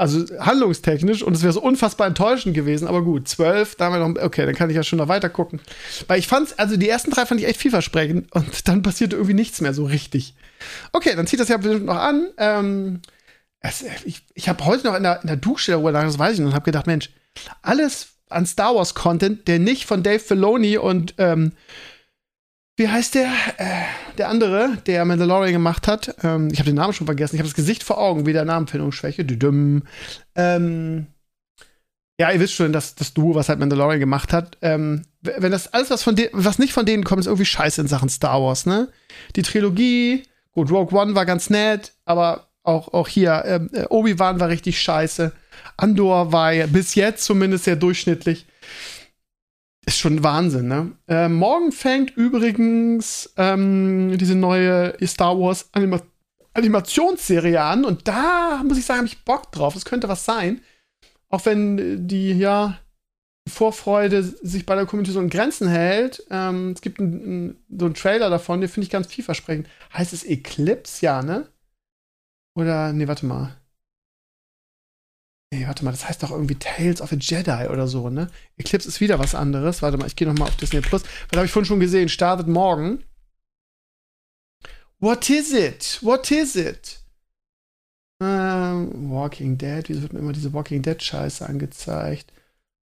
[0.00, 4.08] Also handlungstechnisch und es wäre so unfassbar enttäuschend gewesen, aber gut, zwölf, da haben wir
[4.08, 5.60] noch, okay, dann kann ich ja schon noch weiter gucken.
[6.06, 9.34] Weil ich fand, also die ersten drei fand ich echt vielversprechend und dann passierte irgendwie
[9.34, 10.34] nichts mehr so richtig.
[10.92, 12.28] Okay, dann zieht das ja bestimmt noch an.
[12.38, 13.00] Ähm,
[13.60, 16.44] es, ich ich habe heute noch in der, in der Dusche darüber das weiß ich
[16.46, 17.10] und habe gedacht, Mensch,
[17.60, 21.52] alles an Star Wars Content, der nicht von Dave Filoni und ähm,
[22.80, 23.30] wie heißt der?
[23.58, 23.82] Äh,
[24.16, 26.16] der andere, der Mandalorian gemacht hat.
[26.22, 27.36] Ähm, ich habe den Namen schon vergessen.
[27.36, 29.26] Ich habe das Gesicht vor Augen, wie der Namenfindungsschwäche.
[30.34, 31.06] Ähm,
[32.18, 35.74] ja, ihr wisst schon, dass das Duo, was halt Mandalorian gemacht hat, ähm, wenn das
[35.74, 38.64] alles, was, von was nicht von denen kommt, ist irgendwie scheiße in Sachen Star Wars,
[38.64, 38.88] ne?
[39.36, 40.22] Die Trilogie,
[40.52, 44.80] gut, Rogue One war ganz nett, aber auch, auch hier, ähm, äh, Obi-Wan war richtig
[44.80, 45.32] scheiße.
[45.76, 48.46] Andor war ja bis jetzt zumindest sehr durchschnittlich.
[49.90, 50.92] Ist schon Wahnsinn, ne?
[51.08, 56.00] Äh, morgen fängt übrigens ähm, diese neue Star Wars Anima
[56.54, 59.74] Animationsserie an und da muss ich sagen, habe ich Bock drauf.
[59.74, 60.60] Es könnte was sein.
[61.28, 62.78] Auch wenn die, ja,
[63.48, 66.24] Vorfreude sich bei der Community so in Grenzen hält.
[66.30, 69.68] Ähm, es gibt ein, ein, so einen Trailer davon, den finde ich ganz vielversprechend.
[69.92, 71.04] Heißt es Eclipse?
[71.04, 71.48] Ja, ne?
[72.54, 73.59] Oder, nee, warte mal.
[75.52, 78.30] Nee, warte mal, das heißt doch irgendwie Tales of a Jedi oder so, ne?
[78.56, 79.82] Eclipse ist wieder was anderes.
[79.82, 81.02] Warte mal, ich gehe noch mal auf Disney Plus.
[81.02, 82.08] Was habe ich vorhin schon gesehen?
[82.08, 83.02] Startet morgen.
[85.00, 85.98] What is it?
[86.02, 87.00] What is it?
[88.22, 89.88] Ähm, Walking Dead.
[89.88, 92.32] Wieso wird mir immer diese Walking Dead Scheiße angezeigt?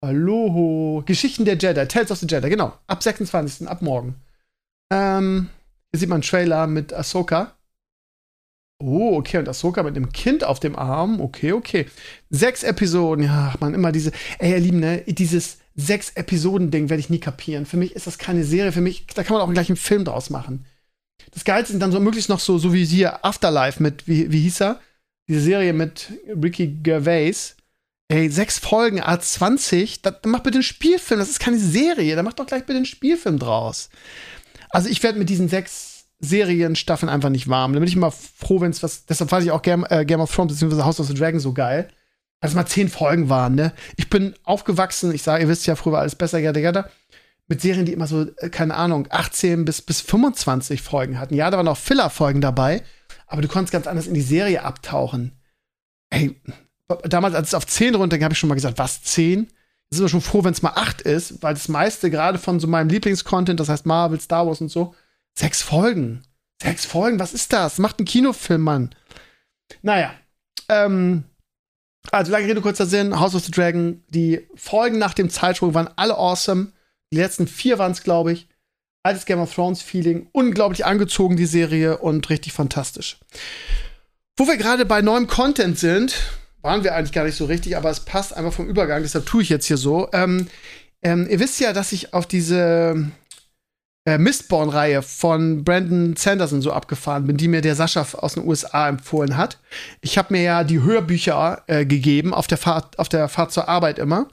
[0.01, 1.03] Hallo.
[1.05, 1.85] Geschichten der Jedi.
[1.87, 2.49] Tales of the Jedi.
[2.49, 2.77] Genau.
[2.87, 3.67] Ab 26.
[3.67, 4.15] Ab morgen.
[4.93, 5.49] Ähm,
[5.91, 7.54] hier sieht man einen Trailer mit Ahsoka.
[8.79, 11.21] Oh, okay, und Ahsoka mit einem Kind auf dem Arm.
[11.21, 11.85] Okay, okay.
[12.29, 17.09] Sechs Episoden, ja, man, immer diese, ey, ihr Lieben, ne, dieses sechs Episoden-Ding werde ich
[17.09, 17.65] nie kapieren.
[17.65, 20.03] Für mich ist das keine Serie, für mich, da kann man auch gleich einen Film
[20.03, 20.65] draus machen.
[21.31, 24.41] Das Geilste sind dann so möglichst noch so, so wie hier Afterlife mit, wie, wie
[24.41, 24.81] hieß er?
[25.27, 27.55] Diese Serie mit Ricky Gervais.
[28.07, 32.39] Ey, sechs Folgen, A20, das, macht bitte einen Spielfilm, das ist keine Serie, da macht
[32.39, 33.89] doch gleich bitte einen Spielfilm draus.
[34.69, 35.94] Also ich werde mit diesen sechs
[36.25, 37.73] Serienstaffeln einfach nicht warm.
[37.73, 39.05] Da bin ich immer froh, wenn es was.
[39.05, 40.83] Deshalb fand ich auch Game, äh, Game of Thrones bzw.
[40.83, 41.87] House of the Dragon so geil.
[42.41, 43.73] Es mal zehn Folgen waren, ne?
[43.95, 46.89] Ich bin aufgewachsen, ich sage, ihr wisst ja, früher war alles besser, yada, yada.
[47.47, 51.35] Mit Serien, die immer so, äh, keine Ahnung, 18 bis, bis 25 Folgen hatten.
[51.35, 52.83] Ja, da waren auch Filler-Folgen dabei,
[53.27, 55.39] aber du konntest ganz anders in die Serie abtauchen.
[56.09, 56.39] Ey,
[57.03, 59.41] damals, als es auf 10 runterging, habe ich schon mal gesagt, was, 10?
[59.41, 59.51] Jetzt
[59.91, 62.67] sind wir schon froh, wenn es mal 8 ist, weil das meiste gerade von so
[62.67, 64.95] meinem Lieblingscontent, das heißt Marvel, Star Wars und so,
[65.37, 66.23] Sechs Folgen.
[66.61, 67.77] Sechs Folgen, was ist das?
[67.77, 68.95] Macht einen Kinofilm, Mann.
[69.81, 70.13] Naja.
[70.69, 71.25] Ähm,
[72.11, 73.19] also, lange Rede, kurzer Sinn.
[73.19, 74.03] House of the Dragon.
[74.09, 76.71] Die Folgen nach dem Zeitsprung waren alle awesome.
[77.11, 78.47] Die letzten vier waren es, glaube ich.
[79.03, 80.27] Altes Game of Thrones Feeling.
[80.31, 81.97] Unglaublich angezogen, die Serie.
[81.97, 83.17] Und richtig fantastisch.
[84.37, 86.15] Wo wir gerade bei neuem Content sind,
[86.61, 89.03] waren wir eigentlich gar nicht so richtig, aber es passt einfach vom Übergang.
[89.03, 90.09] Deshalb tue ich jetzt hier so.
[90.13, 90.47] Ähm,
[91.03, 93.11] ähm, ihr wisst ja, dass ich auf diese
[94.05, 98.87] äh, Mistborn-Reihe von Brandon Sanderson so abgefahren bin, die mir der Sascha aus den USA
[98.87, 99.57] empfohlen hat.
[100.01, 103.67] Ich habe mir ja die Hörbücher äh, gegeben auf der Fahrt auf der Fahrt zur
[103.67, 104.27] Arbeit immer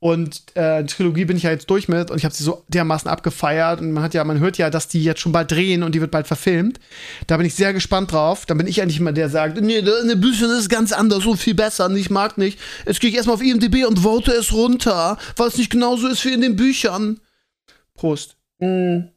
[0.00, 3.08] und äh, Trilogie bin ich ja jetzt durch mit und ich habe sie so dermaßen
[3.10, 5.94] abgefeiert und man hat ja man hört ja, dass die jetzt schon bald drehen und
[5.94, 6.80] die wird bald verfilmt.
[7.26, 8.46] Da bin ich sehr gespannt drauf.
[8.46, 11.36] Dann bin ich eigentlich immer der, der sagt, nee, eine Bücher ist ganz anders und
[11.36, 12.58] viel besser ich mag nicht.
[12.86, 16.24] Jetzt gehe ich erstmal auf IMDb und vote es runter, weil es nicht genauso ist
[16.24, 17.20] wie in den Büchern.
[17.94, 18.39] Prost.
[18.60, 19.08] Mm.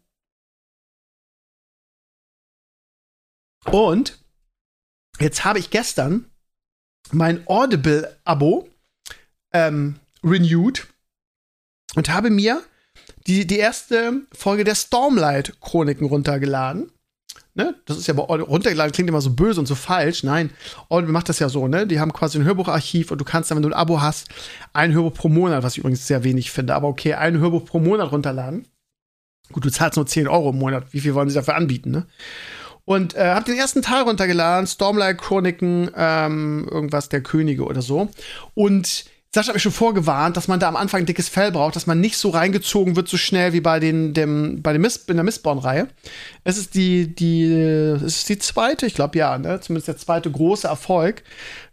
[3.72, 4.20] Und
[5.20, 6.30] jetzt habe ich gestern
[7.12, 8.70] mein Audible-Abo
[9.54, 10.88] ähm, renewed
[11.96, 12.64] und habe mir
[13.28, 16.92] die, die erste Folge der Stormlight-Chroniken runtergeladen.
[17.56, 17.76] Ne?
[17.86, 20.24] Das ist ja bei Audible, runtergeladen, klingt immer so böse und so falsch.
[20.24, 20.50] Nein,
[20.90, 21.86] Audible macht das ja so, ne?
[21.86, 24.30] Die haben quasi ein Hörbucharchiv und du kannst dann, wenn du ein Abo hast,
[24.74, 27.80] ein Hörbuch pro Monat, was ich übrigens sehr wenig finde, aber okay, ein Hörbuch pro
[27.80, 28.68] Monat runterladen.
[29.52, 30.86] Gut, du zahlst nur 10 Euro im Monat.
[30.92, 32.06] Wie viel wollen sie dafür anbieten, ne?
[32.86, 38.10] Und äh, hab den ersten Teil runtergeladen, Stormlight Chroniken, ähm, irgendwas der Könige oder so.
[38.56, 41.76] Und Sascha hat mich schon vorgewarnt, dass man da am Anfang ein dickes Fell braucht,
[41.76, 45.10] dass man nicht so reingezogen wird so schnell wie bei den dem bei dem Mist,
[45.10, 45.88] in der Mistborn-Reihe.
[46.44, 50.30] Es ist die die es ist die zweite, ich glaube ja, ne, zumindest der zweite
[50.30, 51.24] große Erfolg,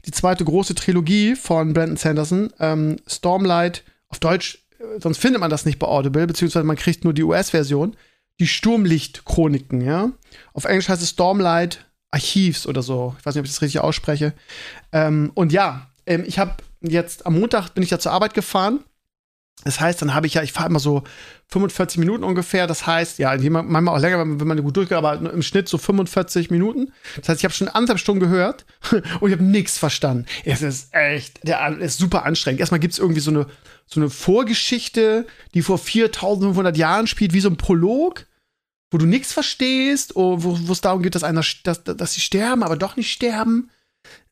[0.06, 4.60] die zweite große Trilogie von Brandon Sanderson, ähm, Stormlight auf Deutsch,
[4.98, 7.96] sonst findet man das nicht bei Audible, beziehungsweise man kriegt nur die US-Version
[8.40, 10.10] die Sturmlicht-Chroniken, ja.
[10.54, 13.14] Auf Englisch heißt es Stormlight Archives oder so.
[13.18, 14.32] Ich weiß nicht, ob ich das richtig ausspreche.
[14.92, 18.80] Ähm, und ja, ähm, ich habe jetzt am Montag bin ich ja zur Arbeit gefahren
[19.64, 21.03] Das heißt, dann habe ich ja, ich fahre immer so
[21.49, 22.66] 45 Minuten ungefähr.
[22.66, 26.51] Das heißt, ja, manchmal auch länger, wenn man gut durchgeht, aber im Schnitt so 45
[26.51, 26.92] Minuten.
[27.16, 30.27] Das heißt, ich habe schon anderthalb Stunden gehört und ich habe nichts verstanden.
[30.44, 32.61] Es ist echt, der ist super anstrengend.
[32.61, 33.46] Erstmal gibt es irgendwie so eine,
[33.87, 38.27] so eine Vorgeschichte, die vor 4500 Jahren spielt, wie so ein Prolog,
[38.90, 42.62] wo du nichts verstehst, oh, wo es darum geht, dass einer, dass, dass sie sterben,
[42.62, 43.70] aber doch nicht sterben.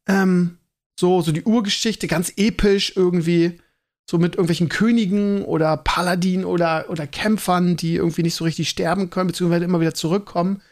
[0.06, 0.58] Ähm,
[0.98, 3.60] so, so die Urgeschichte, ganz episch irgendwie
[4.08, 9.10] so mit irgendwelchen Königen oder Paladinen oder, oder Kämpfern, die irgendwie nicht so richtig sterben
[9.10, 10.62] können, beziehungsweise immer wieder zurückkommen,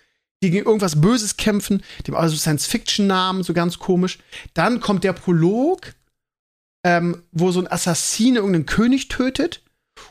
[0.42, 4.18] die gegen irgendwas Böses kämpfen, die haben also Science-Fiction-Namen, so ganz komisch.
[4.54, 5.92] Dann kommt der Prolog,
[6.82, 9.62] ähm, wo so ein Assassine irgendeinen König tötet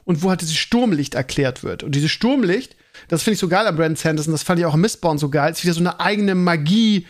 [0.04, 1.82] und wo halt dieses Sturmlicht erklärt wird.
[1.82, 2.76] Und dieses Sturmlicht,
[3.08, 5.30] das finde ich so geil an Brandon Sanderson, das fand ich auch im Mistborn so
[5.30, 7.08] geil, ist wieder so eine eigene Magie.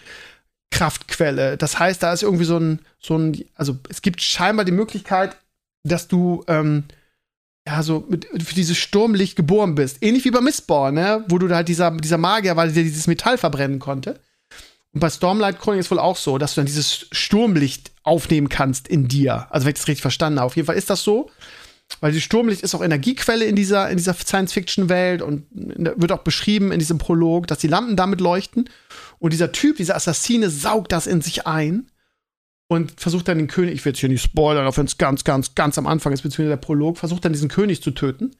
[0.72, 1.56] Kraftquelle.
[1.56, 5.38] Das heißt, da ist irgendwie so ein, so ein, also es gibt scheinbar die Möglichkeit,
[5.86, 6.84] dass du ähm,
[7.68, 9.98] ja so mit, für dieses Sturmlicht geboren bist.
[10.02, 11.24] Ähnlich wie bei Mistborn, ne?
[11.30, 14.20] wo du da halt dieser, dieser Magier war, der dieses Metall verbrennen konnte.
[14.94, 18.88] Und bei Stormlight Calling ist wohl auch so, dass du dann dieses Sturmlicht aufnehmen kannst
[18.88, 19.48] in dir.
[19.50, 20.48] Also, wenn ich das richtig verstanden habe.
[20.48, 21.30] Auf jeden Fall ist das so.
[22.00, 26.72] Weil die Sturmlicht ist auch Energiequelle in dieser, in dieser Science-Fiction-Welt und wird auch beschrieben
[26.72, 28.70] in diesem Prolog, dass die Lampen damit leuchten.
[29.20, 31.92] Und dieser Typ, dieser Assassine, saugt das in sich ein
[32.68, 35.24] und versucht dann den König, ich will jetzt hier nicht spoilern, auch wenn es ganz,
[35.24, 38.36] ganz, ganz am Anfang ist, beziehungsweise der Prolog, versucht dann diesen König zu töten.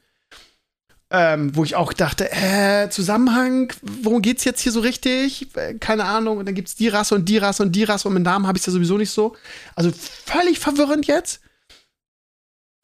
[1.08, 5.54] Ähm, wo ich auch dachte, äh, Zusammenhang, worum geht's jetzt hier so richtig?
[5.54, 6.38] Äh, keine Ahnung.
[6.38, 8.58] Und dann gibt's die Rasse und die Rasse und die Rasse und mit Namen habe
[8.58, 9.36] ich ja sowieso nicht so.
[9.76, 11.40] Also völlig verwirrend jetzt.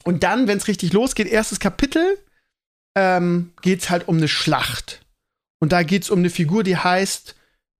[0.05, 2.17] Und dann, wenn es richtig losgeht, erstes Kapitel,
[2.95, 5.01] ähm, geht's halt um eine Schlacht.
[5.59, 7.35] Und da geht's um eine Figur, die heißt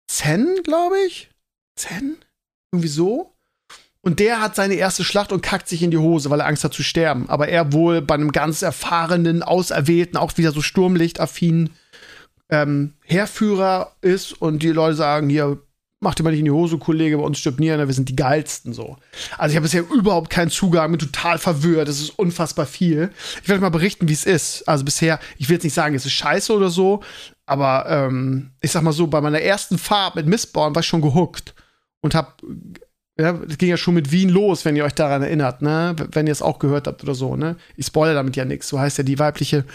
[0.08, 1.30] Zen, glaube ich.
[1.78, 2.17] Zen?
[2.71, 3.33] Irgendwie so.
[4.05, 6.65] Und der hat seine erste Schlacht und kackt sich in die Hose, weil er Angst
[6.65, 7.29] hat zu sterben.
[7.29, 11.69] Aber er wohl bei einem ganz erfahrenen, auserwählten, auch wieder so sturmlichtaffinen
[12.49, 15.57] ähm, Heerführer ist und die Leute sagen, hier,
[16.01, 18.09] mach dir mal nicht in die Hose, Kollege, bei uns stirbt nie einer, wir sind
[18.09, 18.97] die geilsten so.
[19.37, 23.09] Also ich habe bisher überhaupt keinen Zugang, bin total verwirrt, das ist unfassbar viel.
[23.41, 24.67] Ich werde mal berichten, wie es ist.
[24.67, 27.01] Also bisher, ich will jetzt nicht sagen, es ist scheiße oder so,
[27.45, 31.01] aber ähm, ich sag mal so, bei meiner ersten Fahrt mit Mistborn war ich schon
[31.01, 31.55] gehuckt
[32.01, 32.33] und habe
[33.19, 35.95] ja, das ging ja schon mit Wien los, wenn ihr euch daran erinnert, ne?
[36.12, 37.58] Wenn ihr es auch gehört habt oder so, ne?
[37.78, 38.67] Ich spoilere damit ja nichts.
[38.67, 39.65] So heißt ja die weibliche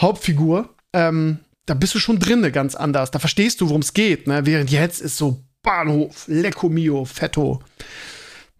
[0.00, 0.68] Hauptfigur.
[0.92, 3.10] Ähm, da bist du schon drinne ganz anders.
[3.10, 4.44] Da verstehst du, worum es geht, ne?
[4.44, 7.62] Während jetzt ist so Bahnhof, Lecco mio, Fetto.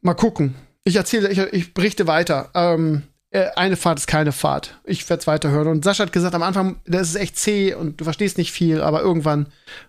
[0.00, 0.54] Mal gucken.
[0.84, 2.50] Ich erzähle, ich, ich berichte weiter.
[2.54, 4.78] Ähm, äh, eine Fahrt ist keine Fahrt.
[4.84, 5.68] Ich werde es weiterhören.
[5.68, 8.80] Und Sascha hat gesagt, am Anfang, das ist echt zäh und du verstehst nicht viel,
[8.80, 9.46] aber irgendwann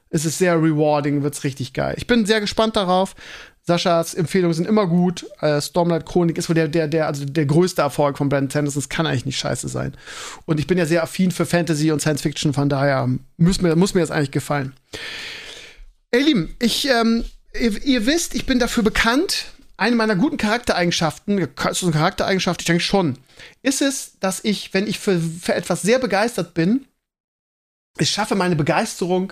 [0.09, 1.93] ist es sehr rewarding, wird es richtig geil.
[1.97, 3.15] Ich bin sehr gespannt darauf.
[3.69, 5.27] Saschas Empfehlungen sind immer gut.
[5.41, 8.81] Äh, Stormlight Chronik ist wohl der, der, der, also der größte Erfolg von Brandon Sanderson.
[8.81, 9.95] Das kann eigentlich nicht scheiße sein.
[10.45, 13.75] Und ich bin ja sehr affin für Fantasy und Science Fiction, von daher muss mir,
[13.75, 14.73] muss mir das eigentlich gefallen.
[16.09, 19.45] Ey, Lieben, ich, ähm, ihr, ihr, wisst, ich bin dafür bekannt.
[19.77, 22.61] Eine meiner guten Charaktereigenschaften, ist das eine Charaktereigenschaft?
[22.61, 23.17] Ich denke schon,
[23.61, 26.85] ist es, dass ich, wenn ich für, für etwas sehr begeistert bin,
[27.99, 29.31] ich schaffe meine Begeisterung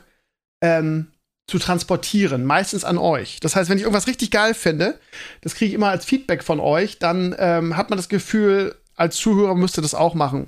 [0.61, 1.07] ähm,
[1.47, 3.39] zu transportieren, meistens an euch.
[3.39, 4.99] Das heißt, wenn ich irgendwas richtig geil finde,
[5.41, 9.15] das kriege ich immer als Feedback von euch, dann ähm, hat man das Gefühl, als
[9.15, 10.47] Zuhörer müsste das auch machen.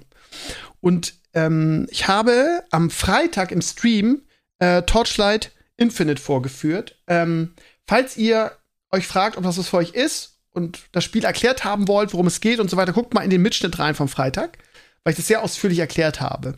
[0.81, 4.23] Und ähm, ich habe am Freitag im Stream
[4.59, 6.99] äh, Torchlight Infinite vorgeführt.
[7.07, 7.53] Ähm,
[7.87, 8.51] falls ihr
[8.91, 12.27] euch fragt, ob das was für euch ist und das Spiel erklärt haben wollt, worum
[12.27, 14.57] es geht und so weiter, guckt mal in den Mitschnitt rein vom Freitag,
[15.03, 16.57] weil ich das sehr ausführlich erklärt habe.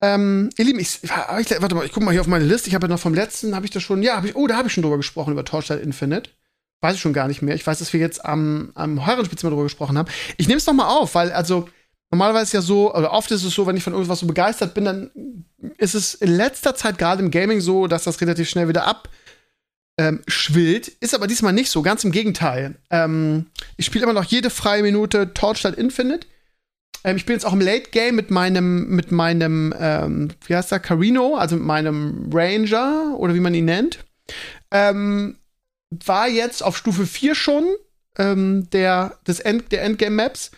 [0.00, 2.68] Ähm, ihr Lieben, ich, ich, warte mal, ich guck mal hier auf meine Liste.
[2.68, 4.56] Ich habe ja noch vom letzten, habe ich das schon, ja, hab ich, oh, da
[4.56, 6.30] habe ich schon drüber gesprochen, über Torchlight Infinite.
[6.80, 7.56] Weiß ich schon gar nicht mehr.
[7.56, 10.08] Ich weiß, dass wir jetzt am, am Heurenspitz mal drüber gesprochen haben.
[10.36, 11.68] Ich nehme es noch mal auf, weil, also,
[12.10, 14.84] normalerweise ja so, oder oft ist es so, wenn ich von irgendwas so begeistert bin,
[14.84, 15.10] dann
[15.76, 19.08] ist es in letzter Zeit gerade im Gaming so, dass das relativ schnell wieder ab
[19.98, 20.88] ähm, schwillt.
[20.88, 22.76] Ist aber diesmal nicht so, ganz im Gegenteil.
[22.90, 26.26] Ähm, ich spiele immer noch jede freie Minute Torchlight Infinite.
[27.04, 30.72] Ähm, ich bin jetzt auch im Late Game mit meinem, mit meinem, ähm, wie heißt
[30.72, 34.04] der, Carino, also mit meinem Ranger oder wie man ihn nennt.
[34.70, 35.38] Ähm,
[35.90, 37.64] war jetzt auf Stufe 4 schon
[38.18, 40.50] ähm, der, des End, der Endgame-Maps.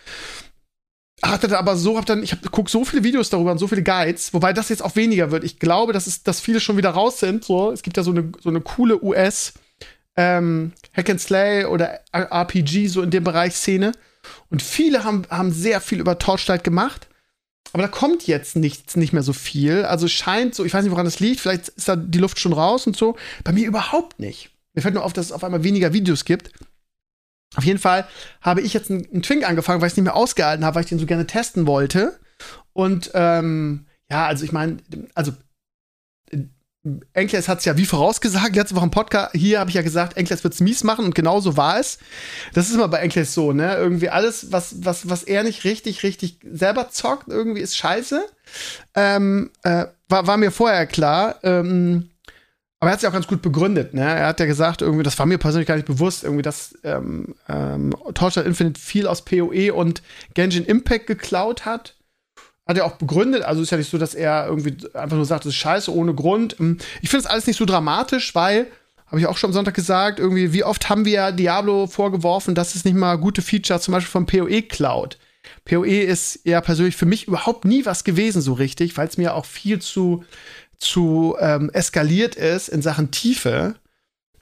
[1.23, 3.83] Hatte aber so, hab dann, ich hab, guck so viele Videos darüber und so viele
[3.83, 5.43] Guides, wobei das jetzt auch weniger wird.
[5.43, 7.45] Ich glaube, dass, es, dass viele schon wieder raus sind.
[7.45, 7.71] So.
[7.71, 9.53] Es gibt ja so eine, so eine coole US-
[10.17, 13.93] ähm, Hack and Slay oder RPG, so in dem Bereich Szene.
[14.49, 17.07] Und viele haben, haben sehr viel über Torchlight gemacht.
[17.73, 19.85] Aber da kommt jetzt nichts, nicht mehr so viel.
[19.85, 21.39] Also scheint so, ich weiß nicht, woran das liegt.
[21.39, 23.15] Vielleicht ist da die Luft schon raus und so.
[23.43, 24.51] Bei mir überhaupt nicht.
[24.73, 26.51] Mir fällt nur auf, dass es auf einmal weniger Videos gibt.
[27.55, 28.07] Auf jeden Fall
[28.41, 30.83] habe ich jetzt einen, einen Twink angefangen, weil ich es nicht mehr ausgehalten habe, weil
[30.83, 32.19] ich den so gerne testen wollte.
[32.73, 34.77] Und ähm, ja, also ich meine,
[35.15, 35.33] also
[37.13, 40.17] Enkles hat es ja wie vorausgesagt, letzte Woche im Podcast, hier habe ich ja gesagt,
[40.17, 41.99] Enkles wird es mies machen und genau so war es.
[42.53, 43.75] Das ist immer bei Enkles so, ne?
[43.75, 48.25] Irgendwie alles, was, was, was er nicht richtig, richtig selber zockt, irgendwie ist scheiße.
[48.95, 51.35] Ähm, äh, war, war mir vorher klar.
[51.43, 52.09] Ähm,
[52.79, 54.01] aber er hat sich auch ganz gut begründet, ne?
[54.01, 57.35] Er hat ja gesagt, irgendwie, das war mir persönlich gar nicht bewusst, irgendwie, dass ähm,
[57.47, 60.01] ähm, Torchlight Infinite viel aus PoE und
[60.33, 61.93] Genshin Impact geklaut hat
[62.71, 63.43] hat er auch begründet.
[63.43, 66.13] Also ist ja nicht so, dass er irgendwie einfach nur sagt, das ist scheiße ohne
[66.13, 66.55] Grund.
[66.59, 68.67] Ähm, ich finde es alles nicht so dramatisch, weil,
[69.07, 72.75] habe ich auch schon am Sonntag gesagt, irgendwie, wie oft haben wir Diablo vorgeworfen, dass
[72.75, 75.17] es nicht mal gute Features zum Beispiel vom PoE klaut.
[75.65, 79.35] PoE ist ja persönlich für mich überhaupt nie was gewesen, so richtig, weil es mir
[79.35, 80.23] auch viel zu,
[80.79, 83.75] zu ähm, eskaliert ist in Sachen Tiefe.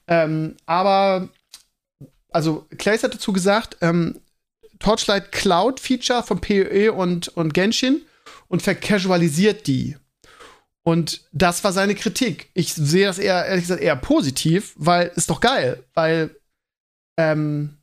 [0.07, 1.29] Ähm, aber,
[2.31, 4.19] also, Clays hat dazu gesagt, ähm,
[4.79, 8.01] Torchlight Cloud Feature von PoE und, und Genshin
[8.49, 9.95] und vercasualisiert die.
[10.83, 12.49] Und das war seine Kritik.
[12.53, 16.35] Ich sehe das eher, ehrlich gesagt, eher positiv, weil ist doch geil, weil
[17.17, 17.77] ähm,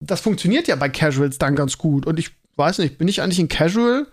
[0.00, 2.06] das funktioniert ja bei Casuals dann ganz gut.
[2.06, 4.06] Und ich weiß nicht, bin ich eigentlich ein Casual?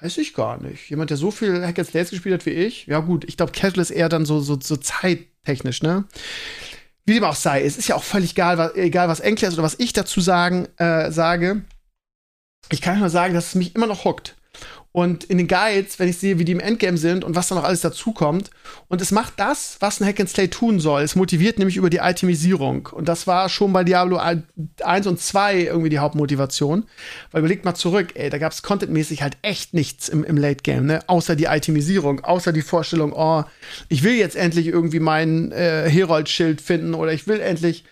[0.00, 0.88] Weiß ich gar nicht.
[0.90, 2.86] Jemand, der so viel Hack and Slays gespielt hat wie ich?
[2.86, 6.04] Ja, gut, ich glaube, Casual ist eher dann so, so, so zeittechnisch, ne?
[7.06, 9.54] Wie dem auch sei, es ist ja auch völlig egal, was, egal, was Enkler ist
[9.54, 11.62] oder was ich dazu sagen, äh, sage.
[12.70, 14.36] Ich kann nur sagen, dass es mich immer noch hockt.
[14.96, 17.56] Und in den Guides, wenn ich sehe, wie die im Endgame sind und was da
[17.56, 18.50] noch alles dazukommt.
[18.86, 21.02] Und es macht das, was ein Hack and Slay tun soll.
[21.02, 22.86] Es motiviert nämlich über die Itemisierung.
[22.92, 26.84] Und das war schon bei Diablo 1 und 2 irgendwie die Hauptmotivation.
[27.32, 30.62] Weil überlegt mal zurück, ey, da gab es contentmäßig halt echt nichts im, im Late
[30.62, 31.00] Game, ne?
[31.08, 33.42] Außer die Itemisierung, außer die Vorstellung, oh,
[33.88, 37.82] ich will jetzt endlich irgendwie mein äh, Herold-Schild finden oder ich will endlich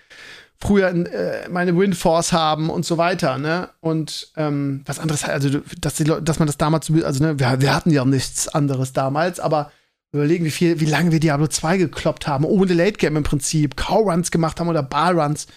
[0.63, 3.71] früher äh, meine Windforce haben und so weiter, ne?
[3.81, 7.61] Und ähm, was anderes, also dass, die Leute, dass man das damals, also ne, wir,
[7.61, 9.73] wir hatten ja nichts anderes damals, aber
[10.13, 13.77] überlegen, wie viel, wie lange wir Diablo 2 gekloppt haben, ohne Late Game im Prinzip,
[13.77, 15.49] Cow-Runs gemacht haben oder Bar-Runs.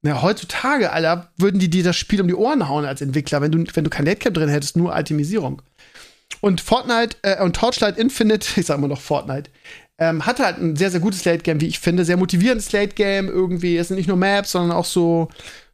[0.00, 3.52] Na, heutzutage, Alter, würden die dir das Spiel um die Ohren hauen als Entwickler, wenn
[3.52, 5.60] du, wenn du kein Late Game drin hättest, nur Itemisierung.
[6.40, 9.50] Und Fortnite äh, und Torchlight Infinite, ich sag immer noch Fortnite,
[10.00, 12.04] ähm, hatte halt ein sehr, sehr gutes Late-Game, wie ich finde.
[12.04, 13.76] Sehr motivierendes Late-Game irgendwie.
[13.76, 15.28] Es sind nicht nur Maps, sondern auch so,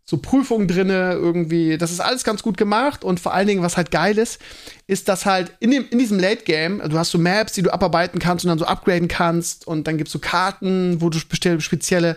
[0.04, 1.78] so Prüfungen drinne irgendwie.
[1.78, 3.04] Das ist alles ganz gut gemacht.
[3.04, 4.40] Und vor allen Dingen, was halt geil ist,
[4.88, 8.18] ist, dass halt in, dem, in diesem Late-Game, du hast so Maps, die du abarbeiten
[8.18, 9.66] kannst und dann so upgraden kannst.
[9.66, 12.16] Und dann gibt's so Karten, wo du spezielle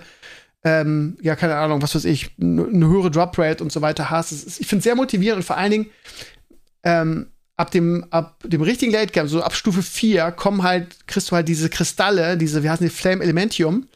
[0.64, 4.32] ähm, ja, keine Ahnung, was weiß ich, eine höhere Drop-Rate und so weiter hast.
[4.32, 5.86] Ist, ich finde es sehr motivierend und vor allen Dingen,
[6.84, 7.28] ähm,
[7.60, 11.36] ab dem, ab dem richtigen Late Game, so ab Stufe 4, kommen halt, kriegst du
[11.36, 13.90] halt diese Kristalle, diese, wie heißen die, Flame Elementium,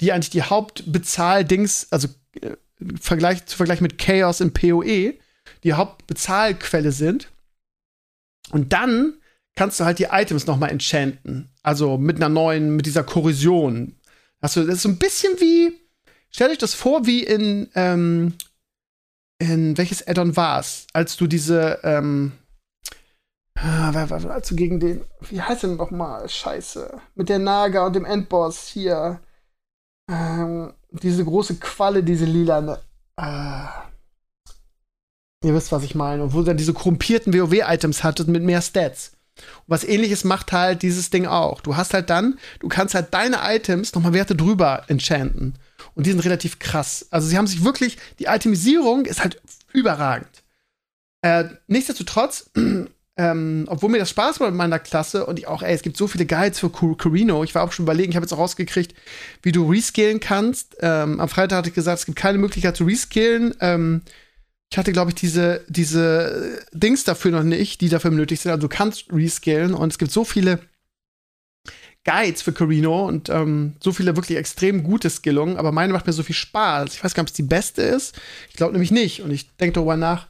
[0.00, 2.08] die eigentlich die Hauptbezahldings, also
[2.40, 2.56] äh,
[3.00, 5.14] Vergleich, zu Vergleich mit Chaos im PoE,
[5.62, 7.30] die Hauptbezahlquelle sind.
[8.50, 9.14] Und dann
[9.54, 11.48] kannst du halt die Items noch mal enchanten.
[11.62, 13.94] Also mit einer neuen, mit dieser Korrosion.
[14.40, 15.74] Also, das ist so ein bisschen wie,
[16.30, 18.34] stell euch das vor, wie in, ähm,
[19.38, 22.32] in welches Addon war es, als du diese, ähm,
[23.62, 26.26] Ah, also gegen den, wie heißt denn noch mal?
[26.28, 26.98] Scheiße.
[27.14, 29.20] Mit der Naga und dem Endboss hier.
[30.10, 32.80] Ähm, diese große Qualle, diese lilane.
[33.16, 33.84] Ah.
[35.44, 36.22] Ihr wisst, was ich meine.
[36.22, 39.12] Und wo dann diese korrumpierten WoW-Items hattet mit mehr Stats.
[39.36, 41.60] Und was ähnliches macht halt dieses Ding auch.
[41.60, 45.54] Du hast halt dann, du kannst halt deine Items nochmal Werte drüber enchanten.
[45.94, 47.06] Und die sind relativ krass.
[47.10, 49.40] Also sie haben sich wirklich, die Itemisierung ist halt
[49.72, 50.42] überragend.
[51.22, 52.50] Äh, nichtsdestotrotz
[53.20, 55.98] ähm, obwohl mir das Spaß macht mit meiner Klasse und ich auch, ey, es gibt
[55.98, 57.44] so viele Guides für Carino.
[57.44, 58.94] Ich war auch schon überlegen, ich habe jetzt auch rausgekriegt,
[59.42, 60.78] wie du rescalen kannst.
[60.80, 63.54] Ähm, am Freitag hatte ich gesagt, es gibt keine Möglichkeit zu rescalen.
[63.60, 64.00] Ähm,
[64.72, 68.52] ich hatte, glaube ich, diese, diese Dings dafür noch nicht, die dafür benötigt sind.
[68.52, 70.60] Also du kannst rescalen und es gibt so viele
[72.06, 76.14] Guides für Carino und ähm, so viele wirklich extrem gute Skillungen, aber meine macht mir
[76.14, 76.94] so viel Spaß.
[76.94, 78.18] Ich weiß gar nicht, ob es die beste ist.
[78.48, 79.20] Ich glaube nämlich nicht.
[79.20, 80.28] Und ich denke darüber nach,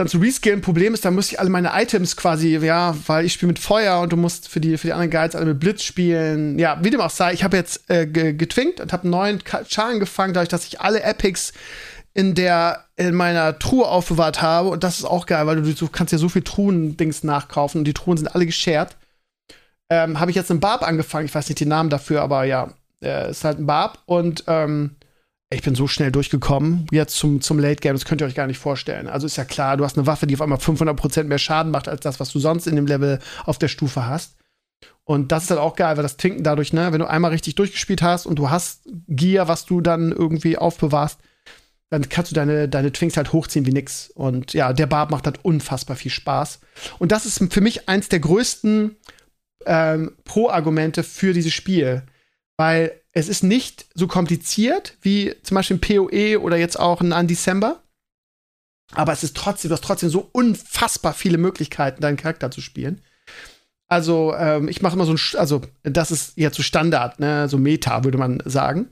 [0.00, 0.62] dann zu rescalen.
[0.62, 4.00] Problem ist, da muss ich alle meine Items quasi, ja, weil ich spiele mit Feuer
[4.00, 6.58] und du musst für die, für die anderen Guides alle mit Blitz spielen.
[6.58, 10.00] Ja, wie dem auch sei, ich habe jetzt äh, getwinkt und habe einen neuen Schaden
[10.00, 11.52] gefangen, dadurch, dass ich alle Epics
[12.14, 15.88] in der in meiner Truhe aufbewahrt habe und das ist auch geil, weil du, du
[15.88, 18.96] kannst ja so viel Truhen-Dings nachkaufen und die Truhen sind alle geshared.
[19.90, 22.70] Ähm, habe ich jetzt einen Barb angefangen, ich weiß nicht den Namen dafür, aber ja,
[23.02, 24.96] äh, ist halt ein Barb und ähm,
[25.52, 28.46] ich bin so schnell durchgekommen jetzt zum, zum Late Game, das könnt ihr euch gar
[28.46, 29.08] nicht vorstellen.
[29.08, 31.88] Also ist ja klar, du hast eine Waffe, die auf einmal 500% mehr Schaden macht
[31.88, 34.36] als das, was du sonst in dem Level auf der Stufe hast.
[35.04, 37.56] Und das ist halt auch geil, weil das Tinken dadurch, ne, wenn du einmal richtig
[37.56, 41.18] durchgespielt hast und du hast Gear, was du dann irgendwie aufbewahrst,
[41.90, 44.10] dann kannst du deine, deine Twinks halt hochziehen wie nix.
[44.10, 46.60] Und ja, der Barb macht halt unfassbar viel Spaß.
[47.00, 48.96] Und das ist für mich eins der größten
[49.66, 52.04] ähm, Pro-Argumente für dieses Spiel.
[52.56, 57.12] Weil es ist nicht so kompliziert wie zum Beispiel ein PoE oder jetzt auch ein
[57.12, 57.82] Undecember.
[58.92, 63.02] Aber es ist trotzdem, du hast trotzdem so unfassbar viele Möglichkeiten, deinen Charakter zu spielen.
[63.86, 67.58] Also, ähm, ich mache immer so ein, also, das ist jetzt so Standard, ne, so
[67.58, 68.88] Meta, würde man sagen.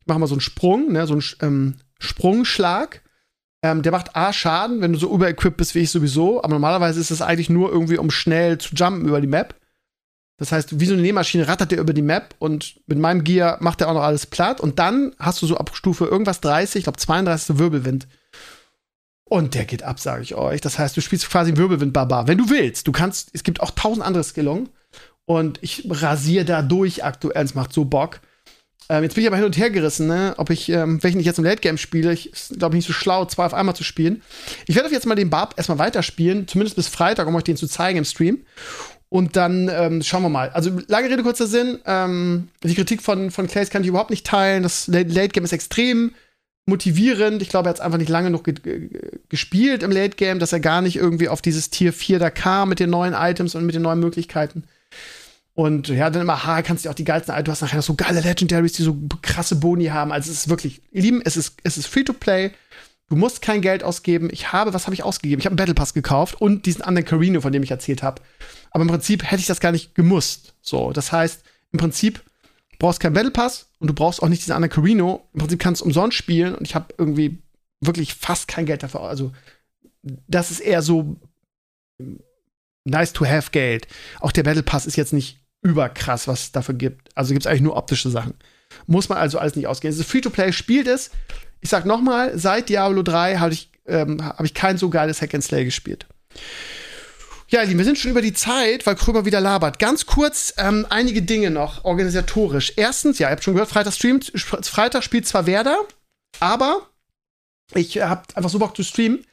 [0.00, 3.02] Ich mache mal so einen Sprung, ne, so einen ähm, Sprungschlag.
[3.62, 7.00] Ähm, der macht A Schaden, wenn du so überequipped bist wie ich sowieso, aber normalerweise
[7.00, 9.54] ist es eigentlich nur irgendwie, um schnell zu jumpen über die Map.
[10.42, 13.58] Das heißt, wie so eine Nähmaschine rattert der über die Map und mit meinem Gear
[13.60, 14.60] macht er auch noch alles platt.
[14.60, 17.58] Und dann hast du so ab Stufe irgendwas 30, ich glaube 32.
[17.60, 18.08] Wirbelwind.
[19.22, 20.60] Und der geht ab, sage ich euch.
[20.60, 22.26] Das heißt, du spielst quasi Wirbelwind-Barbar.
[22.26, 22.88] Wenn du willst.
[22.88, 24.70] Du kannst, es gibt auch tausend andere Skillungen.
[25.26, 27.44] Und ich rasiere da durch aktuell.
[27.44, 28.18] Es macht so Bock.
[28.88, 30.34] Ähm, jetzt bin ich aber hin und her gerissen, ne?
[30.38, 32.12] ob ich, ähm, welchen ich jetzt im Late Game spiele.
[32.12, 34.22] Ich glaube nicht so schlau, zwei auf einmal zu spielen.
[34.66, 37.68] Ich werde jetzt mal den Barb erstmal weiterspielen, zumindest bis Freitag, um euch den zu
[37.68, 38.44] zeigen im Stream.
[39.12, 40.48] Und dann ähm, schauen wir mal.
[40.54, 41.80] Also, lange Rede, kurzer Sinn.
[41.84, 44.62] Ähm, die Kritik von, von Clays kann ich überhaupt nicht teilen.
[44.62, 46.14] Das Late Game ist extrem
[46.64, 47.42] motivierend.
[47.42, 48.88] Ich glaube, er hat es einfach nicht lange noch ge
[49.28, 52.70] gespielt im Late Game, dass er gar nicht irgendwie auf dieses Tier 4 da kam
[52.70, 54.64] mit den neuen Items und mit den neuen Möglichkeiten.
[55.52, 57.92] Und ja, dann immer, ha, kannst du auch die geilsten, du hast nachher noch so
[57.92, 60.10] geile Legendaries, die so krasse Boni haben.
[60.10, 62.52] Also es ist wirklich, ihr Lieben, es ist, es ist free to play.
[63.10, 64.30] Du musst kein Geld ausgeben.
[64.32, 65.38] Ich habe, was habe ich ausgegeben?
[65.38, 68.22] Ich habe einen Battle Pass gekauft und diesen anderen Carino, von dem ich erzählt habe.
[68.72, 70.54] Aber im Prinzip hätte ich das gar nicht gemusst.
[70.62, 72.22] So, das heißt, im Prinzip
[72.78, 75.28] brauchst keinen Battle Pass und du brauchst auch nicht diesen anderen Carino.
[75.34, 77.42] Im Prinzip kannst du umsonst spielen und ich habe irgendwie
[77.80, 79.02] wirklich fast kein Geld dafür.
[79.02, 79.32] Also,
[80.02, 81.16] das ist eher so
[82.84, 83.86] nice to have Geld.
[84.20, 87.16] Auch der Battle Pass ist jetzt nicht überkrass, was es dafür gibt.
[87.16, 88.34] Also gibt es eigentlich nur optische Sachen.
[88.86, 89.92] Muss man also alles nicht ausgehen.
[89.92, 91.10] Also Free-to-Play spielt es.
[91.60, 95.22] Ich sag noch mal, seit Diablo 3 habe ich, ähm, hab ich kein so geiles
[95.22, 96.06] Hack and Slay gespielt.
[97.52, 99.78] Ja, Lieben, wir sind schon über die Zeit, weil Krömer wieder labert.
[99.78, 102.72] Ganz kurz ähm, einige Dinge noch organisatorisch.
[102.76, 105.76] Erstens, ja, ihr habt schon gehört, Freitag streamt, Freitag spielt zwar Werder,
[106.40, 106.88] aber
[107.74, 109.26] ich habe einfach so Bock zu streamen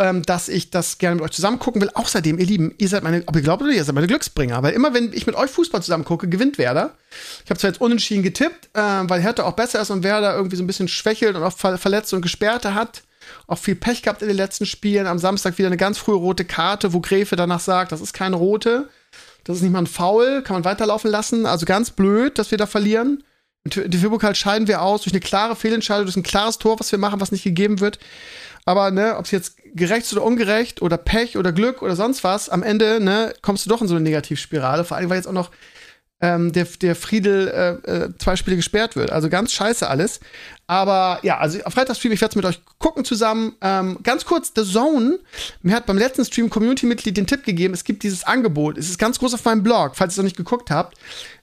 [0.00, 1.90] ähm, dass ich das gerne mit euch zusammen gucken will.
[1.92, 4.62] Außerdem, ihr Lieben, ihr seid meine, ob ihr glaubt oder ihr seid meine Glücksbringer.
[4.62, 6.94] Weil immer, wenn ich mit euch Fußball zusammen gucke, gewinnt Werder.
[7.44, 10.56] Ich habe zwar jetzt unentschieden getippt, äh, weil Hertha auch besser ist und Werder irgendwie
[10.56, 13.02] so ein bisschen schwächelt und auch Ver Verletzte und Gesperrte hat.
[13.46, 15.06] Auch viel Pech gehabt in den letzten Spielen.
[15.06, 18.36] Am Samstag wieder eine ganz frühe rote Karte, wo Gräfe danach sagt, das ist keine
[18.36, 18.88] rote.
[19.44, 21.46] Das ist nicht mal ein Foul, kann man weiterlaufen lassen.
[21.46, 23.24] Also ganz blöd, dass wir da verlieren.
[23.64, 26.98] Im DFB-Pokal scheiden wir aus durch eine klare Fehlentscheidung, durch ein klares Tor, was wir
[26.98, 27.98] machen, was nicht gegeben wird.
[28.64, 32.48] Aber ne, ob es jetzt gerecht oder ungerecht oder Pech oder Glück oder sonst was,
[32.48, 34.84] am Ende ne, kommst du doch in so eine Negativspirale.
[34.84, 35.50] Vor allem, weil jetzt auch noch
[36.20, 39.10] ähm, der, der Friedel äh, äh, zwei Spiele gesperrt wird.
[39.10, 40.20] Also ganz scheiße alles.
[40.66, 43.54] Aber ja, also Freitagsstream, ich werde es mit euch gucken zusammen.
[43.60, 45.18] Ähm, ganz kurz, The Zone,
[45.62, 48.78] mir hat beim letzten Stream Community-Mitglied den Tipp gegeben, es gibt dieses Angebot.
[48.78, 50.96] Es ist ganz groß auf meinem Blog, falls ihr es noch nicht geguckt habt.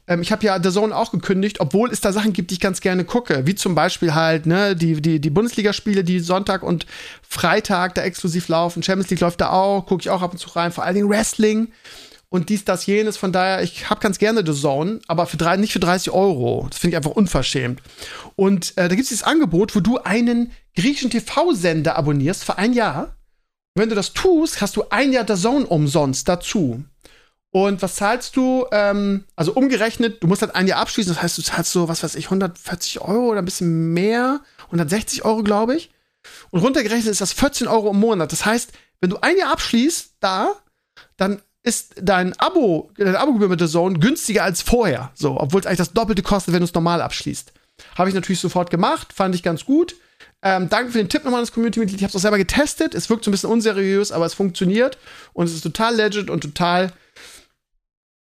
[0.07, 2.61] Ähm, ich habe ja The Zone auch gekündigt, obwohl es da Sachen gibt, die ich
[2.61, 3.45] ganz gerne gucke.
[3.45, 6.85] Wie zum Beispiel halt, ne, die, die, die Bundesligaspiele, die Sonntag und
[7.27, 8.83] Freitag da exklusiv laufen.
[8.83, 10.71] Champions League läuft da auch, gucke ich auch ab und zu rein.
[10.71, 11.69] Vor allen Dingen Wrestling
[12.29, 13.15] und dies, das, jenes.
[13.17, 16.67] Von daher, ich habe ganz gerne The Zone, aber für drei, nicht für 30 Euro.
[16.69, 17.81] Das finde ich einfach unverschämt.
[18.35, 22.73] Und äh, da gibt es dieses Angebot, wo du einen griechischen TV-Sender abonnierst für ein
[22.73, 23.15] Jahr.
[23.73, 26.83] Und wenn du das tust, hast du ein Jahr The Zone umsonst dazu.
[27.51, 28.65] Und was zahlst du?
[28.71, 31.13] Ähm, also umgerechnet, du musst halt ein Jahr abschließen.
[31.13, 34.41] Das heißt, du zahlst so, was weiß ich, 140 Euro oder ein bisschen mehr.
[34.65, 35.91] 160 Euro, glaube ich.
[36.49, 38.33] Und runtergerechnet ist das 14 Euro im Monat.
[38.33, 40.55] Das heißt, wenn du ein Jahr abschließt, da,
[41.15, 45.11] dann ist dein Abo, deine Abogebühr mit der Zone günstiger als vorher.
[45.13, 47.51] So, obwohl es eigentlich das Doppelte kostet, wenn du es normal abschließt.
[47.97, 49.95] Habe ich natürlich sofort gemacht, fand ich ganz gut.
[50.41, 51.99] Ähm, danke für den Tipp nochmal an das Community-Mitglied.
[51.99, 52.95] Ich habe es auch selber getestet.
[52.95, 54.97] Es wirkt so ein bisschen unseriös, aber es funktioniert.
[55.33, 56.93] Und es ist total legit und total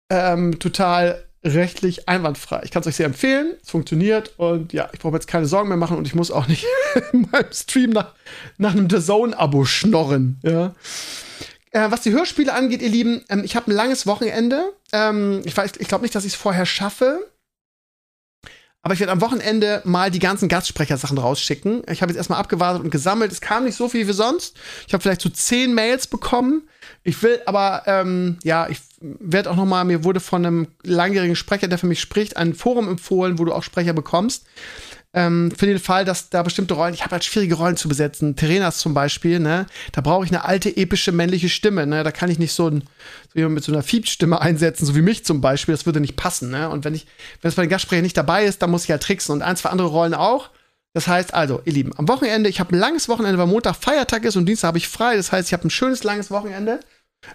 [0.10, 2.62] ähm, total rechtlich einwandfrei.
[2.64, 3.54] Ich kann es euch sehr empfehlen.
[3.62, 6.48] Es funktioniert und ja, ich brauche jetzt keine Sorgen mehr machen und ich muss auch
[6.48, 6.66] nicht
[7.14, 8.14] in meinem Stream nach,
[8.58, 10.40] nach einem The Zone-Abo schnorren.
[10.44, 10.76] Ja.
[11.74, 14.74] Äh, was die Hörspiele angeht, ihr Lieben, ähm, ich habe ein langes Wochenende.
[14.92, 17.20] Ähm, ich ich glaube nicht, dass ich es vorher schaffe.
[18.84, 21.84] Aber ich werde am Wochenende mal die ganzen Gastsprechersachen rausschicken.
[21.90, 23.32] Ich habe jetzt erstmal abgewartet und gesammelt.
[23.32, 24.58] Es kam nicht so viel wie sonst.
[24.88, 26.68] Ich habe vielleicht so zehn Mails bekommen.
[27.04, 31.38] Ich will aber, ähm, ja, ich werde auch noch mal, mir wurde von einem langjährigen
[31.38, 34.46] Sprecher, der für mich spricht, ein Forum empfohlen, wo du auch Sprecher bekommst.
[35.16, 38.36] Ähm, für den Fall, dass da bestimmte Rollen, ich habe halt schwierige Rollen zu besetzen.
[38.36, 39.68] Terenas zum Beispiel, ne?
[39.92, 42.04] Da brauche ich eine alte, epische männliche Stimme, ne?
[42.04, 42.82] Da kann ich nicht so, ein,
[43.32, 45.74] so jemand mit so einer Fiebstimme einsetzen, so wie mich zum Beispiel.
[45.74, 46.68] Das würde nicht passen, ne?
[46.68, 47.06] Und wenn ich,
[47.42, 49.34] wenn es bei den Gastsprechern nicht dabei ist, dann muss ich halt tricksen.
[49.34, 50.50] Und ein, zwei andere Rollen auch.
[50.94, 54.26] Das heißt also, ihr Lieben, am Wochenende, ich habe ein langes Wochenende, weil Montag Feiertag
[54.26, 55.16] ist und Dienstag habe ich frei.
[55.16, 56.80] Das heißt, ich habe ein schönes langes Wochenende,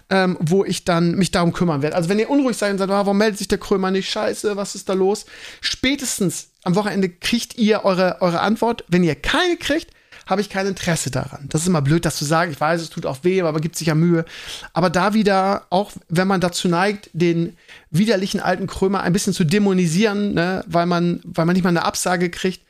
[0.09, 1.95] ähm, wo ich dann mich darum kümmern werde.
[1.95, 4.09] Also wenn ihr unruhig seid und sagt, oh, warum meldet sich der Krömer nicht?
[4.09, 5.25] Scheiße, was ist da los?
[5.61, 8.83] Spätestens am Wochenende kriegt ihr eure, eure Antwort.
[8.87, 9.91] Wenn ihr keine kriegt,
[10.29, 11.45] habe ich kein Interesse daran.
[11.49, 12.51] Das ist immer blöd, das zu sagen.
[12.51, 14.25] Ich weiß, es tut auch weh, aber gibt sich ja Mühe.
[14.73, 17.57] Aber da wieder, auch wenn man dazu neigt, den
[17.89, 21.83] widerlichen alten Krömer ein bisschen zu dämonisieren, ne, weil man, weil man nicht mal eine
[21.83, 22.61] Absage kriegt,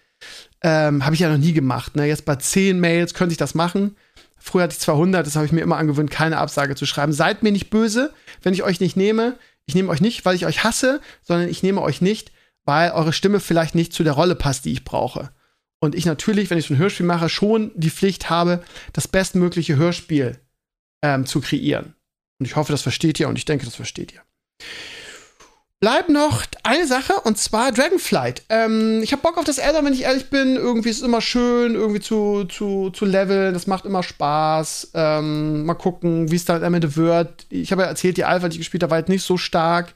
[0.61, 1.95] ähm, habe ich ja noch nie gemacht.
[1.95, 2.05] Ne?
[2.05, 3.95] Jetzt bei 10 Mails könnte ich das machen.
[4.37, 7.11] Früher hatte ich 200, das habe ich mir immer angewöhnt, keine Absage zu schreiben.
[7.11, 9.35] Seid mir nicht böse, wenn ich euch nicht nehme.
[9.65, 12.31] Ich nehme euch nicht, weil ich euch hasse, sondern ich nehme euch nicht,
[12.69, 15.31] weil eure Stimme vielleicht nicht zu der Rolle passt, die ich brauche.
[15.79, 18.61] Und ich natürlich, wenn ich so ein Hörspiel mache, schon die Pflicht habe,
[18.93, 20.37] das bestmögliche Hörspiel
[21.01, 21.95] ähm, zu kreieren.
[22.37, 24.21] Und ich hoffe, das versteht ihr und ich denke, das versteht ihr.
[25.79, 28.43] Bleibt noch eine Sache und zwar Dragonflight.
[28.49, 30.55] Ähm, ich habe Bock auf das Addon, wenn ich ehrlich bin.
[30.55, 33.55] Irgendwie ist es immer schön, irgendwie zu, zu, zu leveln.
[33.55, 34.91] Das macht immer Spaß.
[34.93, 37.47] Ähm, mal gucken, wie es dann am Ende wird.
[37.49, 39.95] Ich habe ja erzählt, die Alpha, die ich gespielt habe, war halt nicht so stark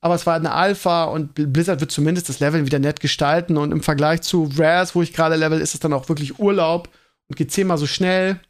[0.00, 3.72] aber es war eine Alpha und Blizzard wird zumindest das Level wieder nett gestalten und
[3.72, 6.88] im Vergleich zu Raz, wo ich gerade level, ist es dann auch wirklich Urlaub
[7.28, 8.40] und geht zehnmal so schnell.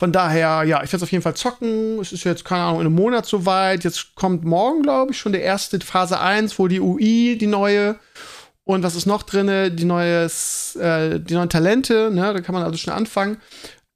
[0.00, 2.00] Von daher, ja, ich werde es auf jeden Fall zocken.
[2.00, 3.84] Es ist jetzt, keine Ahnung, in einem Monat soweit.
[3.84, 7.96] Jetzt kommt morgen, glaube ich, schon der erste Phase 1, wo die UI, die neue.
[8.64, 9.46] Und was ist noch drin?
[9.76, 12.32] Die, äh, die neuen Talente, ne?
[12.32, 13.36] Da kann man also schon anfangen.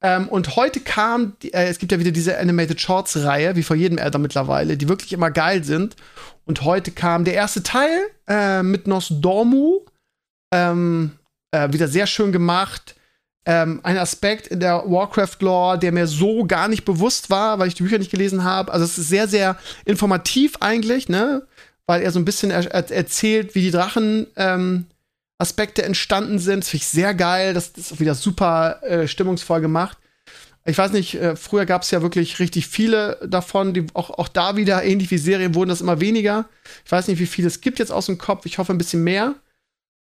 [0.01, 3.97] Ähm, und heute kam, äh, es gibt ja wieder diese Animated Shorts-Reihe, wie vor jedem
[3.97, 5.95] Elder mittlerweile, die wirklich immer geil sind.
[6.45, 9.81] Und heute kam der erste Teil äh, mit Nosdormu.
[10.53, 11.11] Ähm,
[11.51, 12.95] äh, wieder sehr schön gemacht.
[13.45, 17.75] Ähm, ein Aspekt in der Warcraft-Lore, der mir so gar nicht bewusst war, weil ich
[17.75, 18.71] die Bücher nicht gelesen habe.
[18.71, 21.45] Also es ist sehr, sehr informativ eigentlich, ne?
[21.87, 24.85] Weil er so ein bisschen er er erzählt, wie die Drachen ähm,
[25.39, 26.63] Aspekte entstanden sind.
[26.63, 27.53] Das finde ich sehr geil.
[27.53, 29.97] Das, das ist wieder super äh, stimmungsvoll gemacht.
[30.65, 33.73] Ich weiß nicht, äh, früher gab es ja wirklich richtig viele davon.
[33.73, 36.45] Die, auch, auch da wieder, ähnlich wie Serien, wurden das immer weniger.
[36.85, 38.45] Ich weiß nicht, wie viele es gibt jetzt aus dem Kopf.
[38.45, 39.35] Ich hoffe ein bisschen mehr.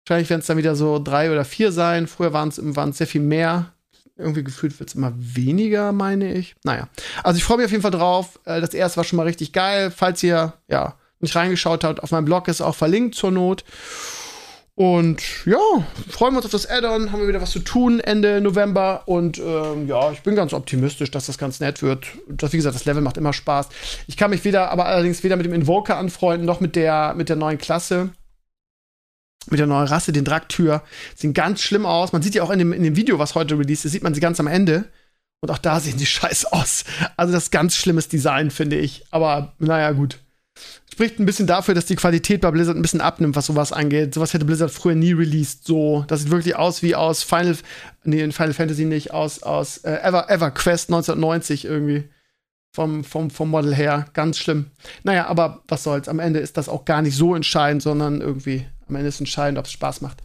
[0.07, 2.07] Wahrscheinlich werden es dann wieder so drei oder vier sein.
[2.07, 3.73] Früher waren es sehr viel mehr.
[4.17, 6.55] Irgendwie gefühlt wird es immer weniger, meine ich.
[6.63, 6.89] Naja.
[7.23, 8.39] Also ich freue mich auf jeden Fall drauf.
[8.45, 9.91] Äh, das erste war schon mal richtig geil.
[9.91, 13.65] Falls ihr ja nicht reingeschaut habt, auf meinem Blog ist auch verlinkt zur Not.
[14.79, 15.57] Und ja,
[16.11, 19.05] freuen wir uns auf das Add-on, haben wir wieder was zu tun Ende November.
[19.07, 22.09] Und ähm, ja, ich bin ganz optimistisch, dass das ganz nett wird.
[22.29, 23.71] Das, wie gesagt, das Level macht immer Spaß.
[24.07, 27.31] Ich kann mich wieder, aber allerdings weder mit dem Invoker anfreunden, noch mit der, mit
[27.31, 28.11] der neuen Klasse.
[29.49, 30.83] Mit der neuen Rasse, den Draktür.
[31.15, 32.13] Sehen ganz schlimm aus.
[32.13, 34.13] Man sieht ja auch in dem, in dem Video, was heute released ist, sieht man
[34.13, 34.85] sie ganz am Ende.
[35.41, 36.85] Und auch da sehen sie scheiße aus.
[37.17, 39.07] Also das ist ganz schlimmes Design, finde ich.
[39.11, 40.19] Aber naja, gut
[40.97, 44.15] spricht ein bisschen dafür, dass die Qualität bei Blizzard ein bisschen abnimmt, was sowas angeht.
[44.15, 45.67] Sowas hätte Blizzard früher nie released.
[45.67, 47.55] So, das sieht wirklich aus wie aus Final,
[48.05, 52.05] nee, in Final Fantasy nicht, aus, aus äh, Ever, Ever Quest 1990 irgendwie.
[52.73, 54.07] Vom, vom, vom Model her.
[54.15, 54.71] Ganz schlimm.
[55.03, 56.09] Naja, aber was soll's.
[56.09, 59.59] Am Ende ist das auch gar nicht so entscheidend, sondern irgendwie am Ende ist entscheidend,
[59.59, 60.23] ob es Spaß macht.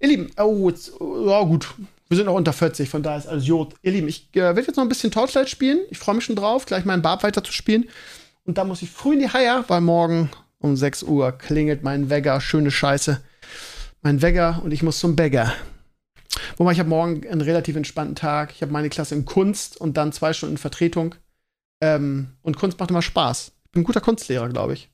[0.00, 1.68] Ihr Lieben, oh, jetzt, oh, gut.
[2.08, 3.74] Wir sind noch unter 40, von daher ist alles Jod.
[3.82, 5.78] Ihr Lieben, ich äh, werde jetzt noch ein bisschen Torchlight spielen.
[5.90, 7.88] Ich freue mich schon drauf, gleich meinen Barb weiter zu spielen.
[8.44, 12.10] Und da muss ich früh in die Haier, weil morgen um 6 Uhr klingelt mein
[12.10, 12.40] Wecker.
[12.40, 13.20] Schöne Scheiße.
[14.02, 15.52] Mein Wecker und ich muss zum Bäcker.
[16.56, 18.52] Wobei ich habe morgen einen relativ entspannten Tag.
[18.52, 21.14] Ich habe meine Klasse in Kunst und dann zwei Stunden Vertretung.
[21.82, 23.52] Ähm, und Kunst macht immer Spaß.
[23.64, 24.90] Ich bin ein guter Kunstlehrer, glaube ich.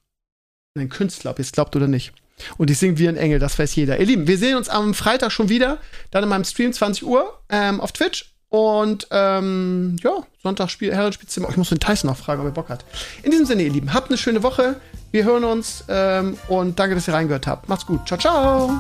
[0.78, 2.12] Ein Künstler, ob ihr es glaubt oder nicht.
[2.58, 3.98] Und ich singe wie ein Engel, das weiß jeder.
[3.98, 5.78] Ihr Lieben, wir sehen uns am Freitag schon wieder.
[6.10, 8.35] Dann in meinem Stream 20 Uhr ähm, auf Twitch.
[8.48, 11.48] Und ähm, ja, Sonntag spiel Herrenspielzimmer.
[11.48, 12.84] Oh, ich muss den Tyson noch fragen, ob er Bock hat.
[13.22, 14.80] In diesem Sinne, ihr Lieben, habt eine schöne Woche.
[15.10, 17.68] Wir hören uns ähm, und danke, dass ihr reingehört habt.
[17.68, 18.06] Macht's gut.
[18.06, 18.70] Ciao, ciao.